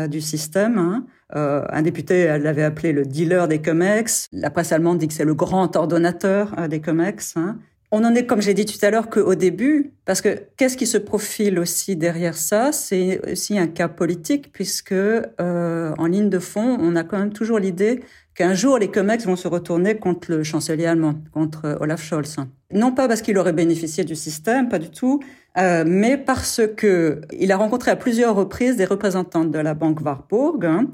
du 0.08 0.20
système. 0.20 0.78
Hein. 0.78 1.06
Euh, 1.36 1.64
un 1.70 1.82
député 1.82 2.38
l'avait 2.38 2.62
appelé 2.62 2.92
le 2.92 3.04
dealer 3.04 3.48
des 3.48 3.60
COMEX. 3.60 4.28
La 4.32 4.50
presse 4.50 4.72
allemande 4.72 4.98
dit 4.98 5.08
que 5.08 5.14
c'est 5.14 5.24
le 5.24 5.34
grand 5.34 5.76
ordonnateur 5.76 6.54
euh, 6.58 6.68
des 6.68 6.80
COMEX. 6.80 7.36
Hein. 7.36 7.58
On 7.90 8.04
en 8.04 8.14
est, 8.14 8.26
comme 8.26 8.42
j'ai 8.42 8.52
dit 8.52 8.66
tout 8.66 8.78
à 8.84 8.90
l'heure, 8.90 9.08
qu'au 9.08 9.34
début, 9.34 9.92
parce 10.04 10.20
que 10.20 10.38
qu'est-ce 10.56 10.76
qui 10.76 10.86
se 10.86 10.98
profile 10.98 11.58
aussi 11.58 11.96
derrière 11.96 12.36
ça? 12.36 12.70
C'est 12.70 13.20
aussi 13.30 13.58
un 13.58 13.66
cas 13.66 13.88
politique, 13.88 14.52
puisque 14.52 14.92
euh, 14.92 15.94
en 15.96 16.06
ligne 16.06 16.28
de 16.28 16.38
fond, 16.38 16.76
on 16.80 16.96
a 16.96 17.04
quand 17.04 17.18
même 17.18 17.32
toujours 17.32 17.58
l'idée 17.58 18.00
qu'un 18.38 18.54
jour 18.54 18.78
les 18.78 18.86
COMEX 18.86 19.26
vont 19.26 19.34
se 19.34 19.48
retourner 19.48 19.96
contre 19.96 20.30
le 20.30 20.44
chancelier 20.44 20.86
allemand, 20.86 21.14
contre 21.32 21.76
Olaf 21.80 22.00
Scholz. 22.00 22.36
Non 22.72 22.92
pas 22.92 23.08
parce 23.08 23.20
qu'il 23.20 23.36
aurait 23.36 23.52
bénéficié 23.52 24.04
du 24.04 24.14
système, 24.14 24.68
pas 24.68 24.78
du 24.78 24.90
tout, 24.90 25.18
euh, 25.58 25.82
mais 25.84 26.16
parce 26.16 26.60
que 26.76 27.20
il 27.36 27.50
a 27.50 27.56
rencontré 27.56 27.90
à 27.90 27.96
plusieurs 27.96 28.36
reprises 28.36 28.76
des 28.76 28.84
représentants 28.84 29.44
de 29.44 29.58
la 29.58 29.74
banque 29.74 30.00
Warburg, 30.02 30.64
hein, 30.64 30.86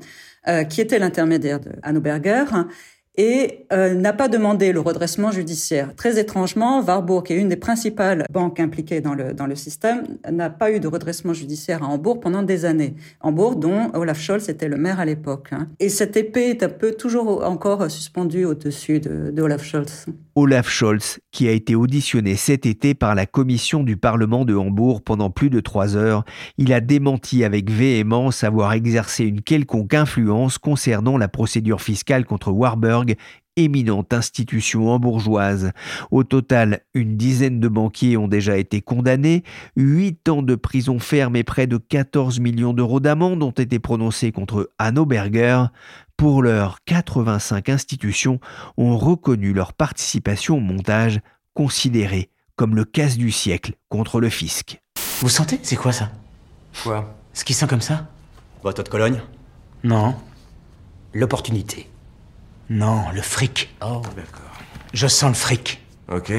euh, 0.48 0.64
qui 0.64 0.80
était 0.80 0.98
l'intermédiaire 0.98 1.60
de 1.60 1.72
Hannoberger, 1.82 2.44
et 3.16 3.66
euh, 3.72 3.94
n'a 3.94 4.12
pas 4.12 4.28
demandé 4.28 4.72
le 4.72 4.80
redressement 4.80 5.30
judiciaire. 5.30 5.94
Très 5.94 6.18
étrangement, 6.18 6.80
Warburg, 6.80 7.26
qui 7.26 7.32
est 7.32 7.36
une 7.36 7.48
des 7.48 7.56
principales 7.56 8.24
banques 8.30 8.58
impliquées 8.58 9.00
dans 9.00 9.14
le, 9.14 9.32
dans 9.32 9.46
le 9.46 9.54
système, 9.54 10.04
n'a 10.30 10.50
pas 10.50 10.72
eu 10.72 10.80
de 10.80 10.88
redressement 10.88 11.32
judiciaire 11.32 11.82
à 11.82 11.86
Hambourg 11.86 12.20
pendant 12.20 12.42
des 12.42 12.64
années. 12.64 12.94
Hambourg, 13.20 13.56
dont 13.56 13.90
Olaf 13.94 14.20
Scholz 14.20 14.48
était 14.48 14.68
le 14.68 14.76
maire 14.76 14.98
à 14.98 15.04
l'époque. 15.04 15.48
Hein. 15.52 15.68
Et 15.78 15.88
cette 15.88 16.16
épée 16.16 16.50
est 16.50 16.62
un 16.62 16.68
peu 16.68 16.92
toujours 16.92 17.44
encore 17.44 17.90
suspendue 17.90 18.44
au-dessus 18.44 19.00
de, 19.00 19.30
de 19.30 19.42
Olaf 19.42 19.62
Scholz. 19.62 20.06
Olaf 20.36 20.68
Scholz, 20.68 21.20
qui 21.30 21.46
a 21.46 21.52
été 21.52 21.76
auditionné 21.76 22.34
cet 22.34 22.66
été 22.66 22.94
par 22.94 23.14
la 23.14 23.24
commission 23.24 23.84
du 23.84 23.96
Parlement 23.96 24.44
de 24.44 24.56
Hambourg 24.56 25.00
pendant 25.02 25.30
plus 25.30 25.48
de 25.48 25.60
trois 25.60 25.96
heures, 25.96 26.24
il 26.58 26.72
a 26.72 26.80
démenti 26.80 27.44
avec 27.44 27.70
véhémence 27.70 28.42
avoir 28.42 28.72
exercé 28.72 29.24
une 29.24 29.42
quelconque 29.42 29.94
influence 29.94 30.58
concernant 30.58 31.18
la 31.18 31.28
procédure 31.28 31.80
fiscale 31.80 32.24
contre 32.24 32.50
Warburg 32.50 33.14
éminente 33.56 34.12
institution 34.12 34.90
hambourgeoise. 34.90 35.72
Au 36.10 36.24
total, 36.24 36.80
une 36.94 37.16
dizaine 37.16 37.60
de 37.60 37.68
banquiers 37.68 38.16
ont 38.16 38.28
déjà 38.28 38.56
été 38.56 38.80
condamnés, 38.80 39.44
huit 39.76 40.28
ans 40.28 40.42
de 40.42 40.54
prison 40.54 40.98
ferme 40.98 41.36
et 41.36 41.44
près 41.44 41.66
de 41.66 41.76
14 41.76 42.40
millions 42.40 42.72
d'euros 42.72 43.00
d'amende 43.00 43.42
ont 43.42 43.50
été 43.50 43.78
prononcés 43.78 44.32
contre 44.32 44.70
Hanno 44.78 45.06
Berger. 45.06 45.64
Pour 46.16 46.42
l'heure, 46.42 46.78
85 46.86 47.68
institutions 47.68 48.40
ont 48.76 48.96
reconnu 48.96 49.52
leur 49.52 49.72
participation 49.72 50.56
au 50.58 50.60
montage, 50.60 51.20
considéré 51.54 52.30
comme 52.56 52.76
le 52.76 52.84
casse 52.84 53.16
du 53.16 53.30
siècle 53.32 53.74
contre 53.88 54.20
le 54.20 54.28
fisc. 54.28 54.80
Vous 55.20 55.28
sentez? 55.28 55.58
C'est 55.62 55.76
quoi 55.76 55.92
ça? 55.92 56.10
Quoi? 56.82 57.14
Ce 57.32 57.44
qui 57.44 57.54
sent 57.54 57.66
comme 57.66 57.80
ça? 57.80 58.08
De 58.64 58.88
Cologne? 58.88 59.20
Non. 59.82 60.14
L'opportunité. 61.12 61.90
Non, 62.70 63.02
le 63.14 63.20
fric. 63.20 63.74
Oh, 63.82 64.00
d'accord. 64.16 64.58
Je 64.92 65.06
sens 65.06 65.30
le 65.30 65.34
fric. 65.34 65.80
Ok. 66.10 66.32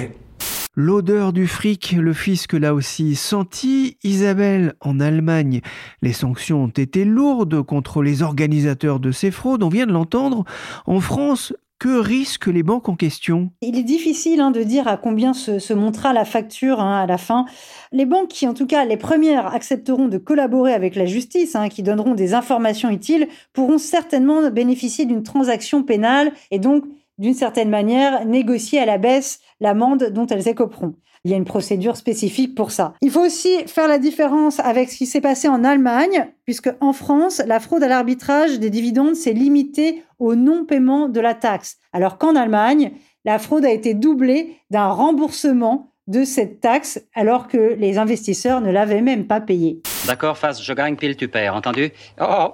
L'odeur 0.77 1.31
du 1.31 1.47
fric, 1.47 1.93
le 1.93 2.11
fisc 2.13 2.51
l'a 2.51 2.73
aussi 2.73 3.15
senti. 3.15 3.97
Isabelle, 4.03 4.73
en 4.81 4.99
Allemagne, 4.99 5.61
les 6.01 6.11
sanctions 6.11 6.65
ont 6.65 6.67
été 6.67 7.05
lourdes 7.05 7.61
contre 7.61 8.01
les 8.01 8.23
organisateurs 8.23 8.99
de 8.99 9.11
ces 9.11 9.31
fraudes, 9.31 9.63
on 9.63 9.69
vient 9.69 9.85
de 9.85 9.93
l'entendre. 9.93 10.43
En 10.85 10.99
France, 10.99 11.53
que 11.79 11.99
risquent 11.99 12.47
les 12.47 12.63
banques 12.63 12.89
en 12.89 12.95
question? 12.95 13.51
Il 13.61 13.77
est 13.77 13.83
difficile 13.83 14.39
hein, 14.39 14.51
de 14.51 14.63
dire 14.63 14.87
à 14.87 14.97
combien 14.97 15.33
se, 15.33 15.59
se 15.59 15.73
montera 15.73 16.13
la 16.13 16.25
facture 16.25 16.79
hein, 16.79 17.01
à 17.01 17.05
la 17.05 17.17
fin. 17.17 17.45
Les 17.91 18.05
banques 18.05 18.29
qui, 18.29 18.47
en 18.47 18.53
tout 18.53 18.65
cas, 18.65 18.85
les 18.85 18.97
premières 18.97 19.53
accepteront 19.53 20.07
de 20.07 20.17
collaborer 20.17 20.73
avec 20.73 20.95
la 20.95 21.05
justice, 21.05 21.55
hein, 21.55 21.69
qui 21.69 21.83
donneront 21.83 22.13
des 22.13 22.33
informations 22.33 22.89
utiles, 22.89 23.27
pourront 23.53 23.77
certainement 23.77 24.49
bénéficier 24.49 25.05
d'une 25.05 25.23
transaction 25.23 25.83
pénale 25.83 26.31
et 26.51 26.59
donc, 26.59 26.85
d'une 27.17 27.33
certaine 27.33 27.69
manière, 27.69 28.25
négocier 28.25 28.79
à 28.79 28.85
la 28.85 28.97
baisse 28.97 29.39
l'amende 29.59 30.09
dont 30.11 30.27
elles 30.27 30.47
écoperont. 30.47 30.95
Il 31.25 31.31
y 31.31 31.33
a 31.33 31.37
une 31.37 31.43
procédure 31.43 31.97
spécifique 31.97 32.53
pour 32.53 32.69
ça. 32.69 32.93
Il 33.01 33.09
faut 33.09 33.25
aussi 33.25 33.49
faire 33.65 33.87
la 33.87 33.97
différence 33.97 34.59
avec 34.59 34.91
ce 34.91 34.97
qui 34.97 35.07
s'est 35.07 35.21
passé 35.21 35.47
en 35.47 35.63
Allemagne, 35.63 36.27
puisque 36.45 36.69
en 36.81 36.93
France, 36.93 37.41
la 37.47 37.59
fraude 37.59 37.81
à 37.81 37.87
l'arbitrage 37.87 38.59
des 38.59 38.69
dividendes 38.69 39.15
s'est 39.15 39.33
limitée 39.33 40.03
au 40.19 40.35
non-paiement 40.35 41.09
de 41.09 41.19
la 41.19 41.33
taxe, 41.33 41.77
alors 41.93 42.19
qu'en 42.19 42.35
Allemagne, 42.35 42.91
la 43.25 43.39
fraude 43.39 43.65
a 43.65 43.71
été 43.71 43.95
doublée 43.95 44.57
d'un 44.69 44.89
remboursement 44.89 45.91
de 46.05 46.23
cette 46.23 46.61
taxe, 46.61 47.03
alors 47.15 47.47
que 47.47 47.73
les 47.79 47.97
investisseurs 47.97 48.61
ne 48.61 48.69
l'avaient 48.69 49.01
même 49.01 49.25
pas 49.25 49.41
payée. 49.41 49.81
D'accord, 50.05 50.37
face, 50.37 50.63
je 50.63 50.73
gagne, 50.73 50.95
pile, 50.95 51.17
tu 51.17 51.27
perds, 51.27 51.55
entendu? 51.55 51.89
Oh, 52.21 52.53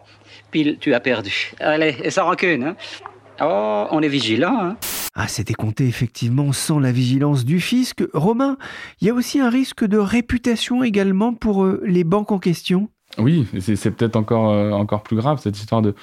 pile, 0.50 0.78
tu 0.80 0.94
as 0.94 1.02
perdu. 1.02 1.52
Allez, 1.60 1.98
et 2.02 2.10
sans 2.10 2.24
rancune, 2.24 2.64
hein? 2.64 2.76
Oh, 3.42 3.88
on 3.92 4.02
est 4.02 4.08
vigilant, 4.08 4.58
hein? 4.58 4.78
Ah, 5.14 5.28
c'était 5.28 5.54
compté 5.54 5.88
effectivement 5.88 6.54
sans 6.54 6.80
la 6.80 6.92
vigilance 6.92 7.44
du 7.44 7.60
fisc. 7.60 8.04
Romain, 8.14 8.58
il 9.02 9.08
y 9.08 9.10
a 9.10 9.14
aussi 9.14 9.42
un 9.42 9.50
risque 9.50 9.84
de 9.84 9.98
réputation 9.98 10.84
également 10.84 11.34
pour 11.34 11.66
euh, 11.66 11.82
les 11.86 12.06
banques 12.06 12.32
en 12.32 12.40
question? 12.40 12.90
Oui, 13.18 13.46
c'est 13.60 13.92
peut-être 13.92 14.16
encore, 14.16 14.52
euh, 14.52 14.72
encore 14.72 15.04
plus 15.04 15.18
grave, 15.18 15.40
cette 15.42 15.58
histoire 15.58 15.82
de 15.82 15.96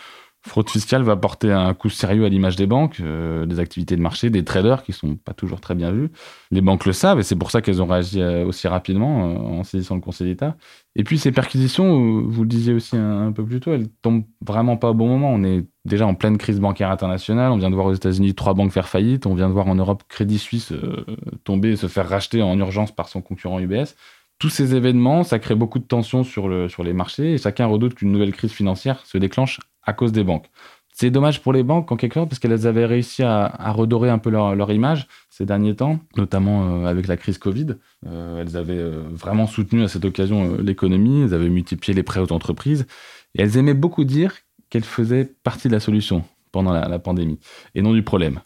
fraude 0.47 0.69
fiscale 0.69 1.03
va 1.03 1.17
porter 1.17 1.51
un 1.51 1.73
coup 1.73 1.89
sérieux 1.89 2.27
à 2.27 2.29
l'image 2.29 2.57
des 2.57 2.67
banques, 2.67 3.01
euh, 3.01 3.47
des 3.47 3.61
activités 3.61 3.97
de 3.97 4.03
marché, 4.03 4.29
des 4.29 4.45
traders 4.45 4.83
qui 4.83 4.93
sont 4.93 5.17
pas 5.17 5.33
toujours 5.33 5.61
très 5.61 5.75
bien 5.75 5.91
vus. 5.91 6.11
Les 6.51 6.61
banques 6.61 6.85
le 6.85 6.93
savent 6.93 7.19
et 7.19 7.23
c'est 7.23 7.35
pour 7.35 7.51
ça 7.51 7.63
qu'elles 7.63 7.81
ont 7.81 7.87
réagi 7.87 8.23
aussi 8.23 8.69
rapidement 8.69 9.59
en 9.59 9.65
saisissant 9.65 9.95
le 9.95 10.03
Conseil 10.03 10.29
d'État. 10.29 10.57
Et 10.97 11.03
puis 11.03 11.19
ces 11.19 11.33
perquisitions, 11.33 12.23
vous 12.29 12.43
le 12.43 12.49
disiez 12.49 12.75
aussi 12.75 12.97
un, 12.97 13.29
un, 13.29 13.33
peu 13.33 13.45
plus 13.45 13.61
tôt, 13.61 13.73
elles 13.73 13.89
tombent 14.03 14.25
vraiment 14.47 14.77
pas 14.77 14.91
au 14.91 14.95
bon 14.95 15.09
moment. 15.09 15.31
On 15.33 15.43
est 15.45 15.67
déjà 15.89 16.07
en 16.07 16.15
pleine 16.15 16.39
crise 16.39 16.61
bancaire 16.61 16.91
internationale. 16.91 17.51
On 17.51 17.57
vient 17.57 17.71
de 17.71 17.75
voir 17.75 17.87
aux 17.87 17.95
États-Unis 17.95 18.35
trois 18.35 18.55
banques 18.55 18.73
faire 18.73 18.89
faillite. 18.89 19.27
On 19.27 19.35
vient 19.35 19.49
de 19.49 19.53
voir 19.53 19.67
en 19.67 19.75
Europe 19.75 20.05
Crédit 20.09 20.39
Suisse 20.39 20.73
euh, 20.73 21.05
tomber 21.45 21.71
et 21.73 21.77
se 21.77 21.89
faire 21.89 22.09
racheter 22.09 22.43
en 22.43 22.57
urgence 22.59 22.95
par 22.95 23.09
son 23.09 23.21
concurrent 23.21 23.59
UBS. 23.59 23.95
Tous 24.39 24.51
ces 24.51 24.77
événements, 24.77 25.25
ça 25.25 25.41
crée 25.41 25.57
beaucoup 25.57 25.81
de 25.81 25.85
tensions 25.85 26.23
sur, 26.23 26.49
le, 26.49 26.69
sur 26.69 26.85
les 26.85 26.93
marchés 26.93 27.33
et 27.33 27.39
chacun 27.39 27.67
redoute 27.67 27.95
qu'une 27.95 28.13
nouvelle 28.13 28.33
crise 28.33 28.53
financière 28.53 29.05
se 29.05 29.19
déclenche 29.19 29.59
à 29.83 29.93
cause 29.93 30.13
des 30.13 30.23
banques. 30.23 30.47
C'est 30.93 31.11
dommage 31.11 31.43
pour 31.43 31.53
les 31.53 31.63
banques 31.63 31.91
en 31.93 31.97
quelque 31.97 32.15
sorte 32.15 32.29
parce 32.29 32.39
qu'elles 32.39 32.67
avaient 32.67 32.85
réussi 32.85 33.23
à, 33.23 33.73
redorer 33.73 34.11
un 34.11 34.19
peu 34.19 34.31
leur, 34.31 34.71
image 34.71 35.07
ces 35.31 35.47
derniers 35.47 35.77
temps, 35.77 36.01
notamment 36.17 36.83
euh, 36.83 36.87
avec 36.87 37.07
la 37.07 37.17
crise 37.17 37.39
Covid. 37.39 37.77
Euh, 38.07 38.43
elles 38.43 38.57
avaient 38.57 38.83
vraiment 39.11 39.47
soutenu 39.47 39.83
à 39.83 39.89
cette 39.89 40.05
occasion 40.05 40.57
l'économie, 40.59 41.23
elles 41.23 41.35
avaient 41.35 41.49
multiplié 41.49 41.95
les 41.95 42.03
prêts 42.03 42.21
aux 42.21 42.33
entreprises 42.33 42.87
et 43.35 43.43
elles 43.43 43.57
aimaient 43.57 43.75
beaucoup 43.75 44.05
dire 44.05 44.33
qu'elle 44.71 44.85
faisait 44.85 45.25
partie 45.25 45.69
de 45.69 45.73
la 45.73 45.81
solution 45.81 46.25
pendant 46.53 46.73
la, 46.73 46.99
pandémie 46.99 47.39
et 47.75 47.83
non 47.83 47.93
du 47.93 48.03
problème. 48.03 48.41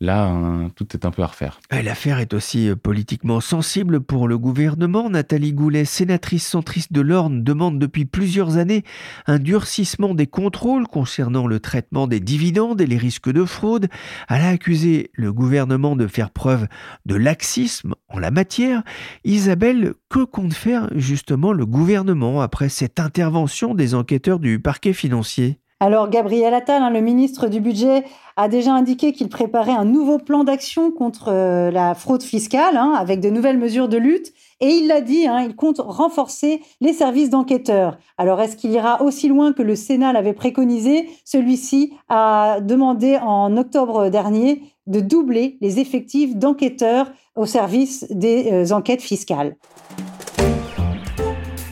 Là, 0.00 0.26
hein, 0.26 0.70
tout 0.76 0.86
est 0.94 1.04
un 1.04 1.10
peu 1.10 1.22
à 1.22 1.26
refaire. 1.26 1.58
L'affaire 1.72 2.20
est 2.20 2.32
aussi 2.32 2.68
euh, 2.68 2.76
politiquement 2.76 3.40
sensible 3.40 4.00
pour 4.00 4.28
le 4.28 4.38
gouvernement. 4.38 5.10
Nathalie 5.10 5.52
Goulet, 5.52 5.84
sénatrice 5.84 6.46
centriste 6.46 6.92
de 6.92 7.00
l'Orne, 7.00 7.42
demande 7.42 7.80
depuis 7.80 8.04
plusieurs 8.04 8.58
années 8.58 8.84
un 9.26 9.40
durcissement 9.40 10.14
des 10.14 10.28
contrôles 10.28 10.86
concernant 10.86 11.48
le 11.48 11.58
traitement 11.58 12.06
des 12.06 12.20
dividendes 12.20 12.80
et 12.80 12.86
les 12.86 12.96
risques 12.96 13.32
de 13.32 13.44
fraude. 13.44 13.88
Elle 14.28 14.42
a 14.42 14.50
accusé 14.50 15.10
le 15.14 15.32
gouvernement 15.32 15.96
de 15.96 16.06
faire 16.06 16.30
preuve 16.30 16.68
de 17.04 17.16
laxisme 17.16 17.96
en 18.08 18.20
la 18.20 18.30
matière. 18.30 18.84
Isabelle, 19.24 19.94
que 20.08 20.22
compte 20.22 20.54
faire 20.54 20.88
justement 20.94 21.52
le 21.52 21.66
gouvernement 21.66 22.40
après 22.40 22.68
cette 22.68 23.00
intervention 23.00 23.74
des 23.74 23.96
enquêteurs 23.96 24.38
du 24.38 24.60
parquet 24.60 24.92
financier? 24.92 25.58
Alors 25.80 26.10
Gabriel 26.10 26.54
Attal, 26.54 26.82
hein, 26.82 26.90
le 26.90 27.00
ministre 27.00 27.46
du 27.46 27.60
Budget, 27.60 28.04
a 28.36 28.48
déjà 28.48 28.72
indiqué 28.72 29.12
qu'il 29.12 29.28
préparait 29.28 29.72
un 29.72 29.84
nouveau 29.84 30.18
plan 30.18 30.42
d'action 30.42 30.90
contre 30.90 31.28
euh, 31.28 31.70
la 31.70 31.94
fraude 31.94 32.22
fiscale, 32.22 32.76
hein, 32.76 32.94
avec 32.96 33.20
de 33.20 33.30
nouvelles 33.30 33.58
mesures 33.58 33.88
de 33.88 33.96
lutte. 33.96 34.32
Et 34.60 34.70
il 34.70 34.88
l'a 34.88 35.00
dit, 35.00 35.28
hein, 35.28 35.44
il 35.46 35.54
compte 35.54 35.78
renforcer 35.78 36.62
les 36.80 36.92
services 36.92 37.30
d'enquêteurs. 37.30 37.98
Alors 38.16 38.40
est-ce 38.40 38.56
qu'il 38.56 38.72
ira 38.72 39.02
aussi 39.02 39.28
loin 39.28 39.52
que 39.52 39.62
le 39.62 39.76
Sénat 39.76 40.12
l'avait 40.12 40.32
préconisé? 40.32 41.08
Celui-ci 41.24 41.92
a 42.08 42.60
demandé 42.60 43.16
en 43.22 43.56
octobre 43.56 44.08
dernier 44.08 44.62
de 44.88 44.98
doubler 44.98 45.58
les 45.60 45.78
effectifs 45.78 46.34
d'enquêteurs 46.34 47.12
au 47.36 47.46
service 47.46 48.04
des 48.10 48.50
euh, 48.52 48.74
enquêtes 48.74 49.02
fiscales. 49.02 49.54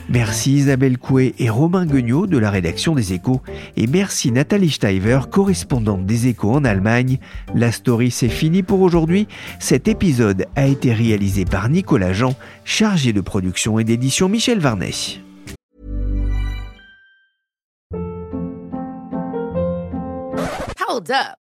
Merci 0.09 0.53
Isabelle 0.53 0.97
Coué 0.97 1.35
et 1.37 1.49
Romain 1.49 1.85
Guignot 1.85 2.27
de 2.27 2.37
la 2.37 2.49
rédaction 2.49 2.95
des 2.95 3.11
Échos 3.13 3.41
et 3.75 3.87
merci 3.87 4.31
Nathalie 4.31 4.69
Steiver, 4.69 5.19
correspondante 5.29 6.05
des 6.05 6.27
Échos 6.27 6.53
en 6.53 6.63
Allemagne. 6.63 7.19
La 7.53 7.73
story 7.73 8.09
c'est 8.09 8.29
fini 8.29 8.63
pour 8.63 8.81
aujourd'hui. 8.81 9.27
Cet 9.59 9.87
épisode 9.87 10.45
a 10.55 10.65
été 10.65 10.93
réalisé 10.93 11.43
par 11.43 11.67
Nicolas 11.67 12.13
Jean, 12.13 12.35
chargé 12.63 13.11
de 13.11 13.21
production 13.21 13.79
et 13.79 13.83
d'édition 13.83 14.29
Michel 14.29 14.59
Varnet. 14.59 14.91
Hold 20.87 21.11
up. 21.11 21.46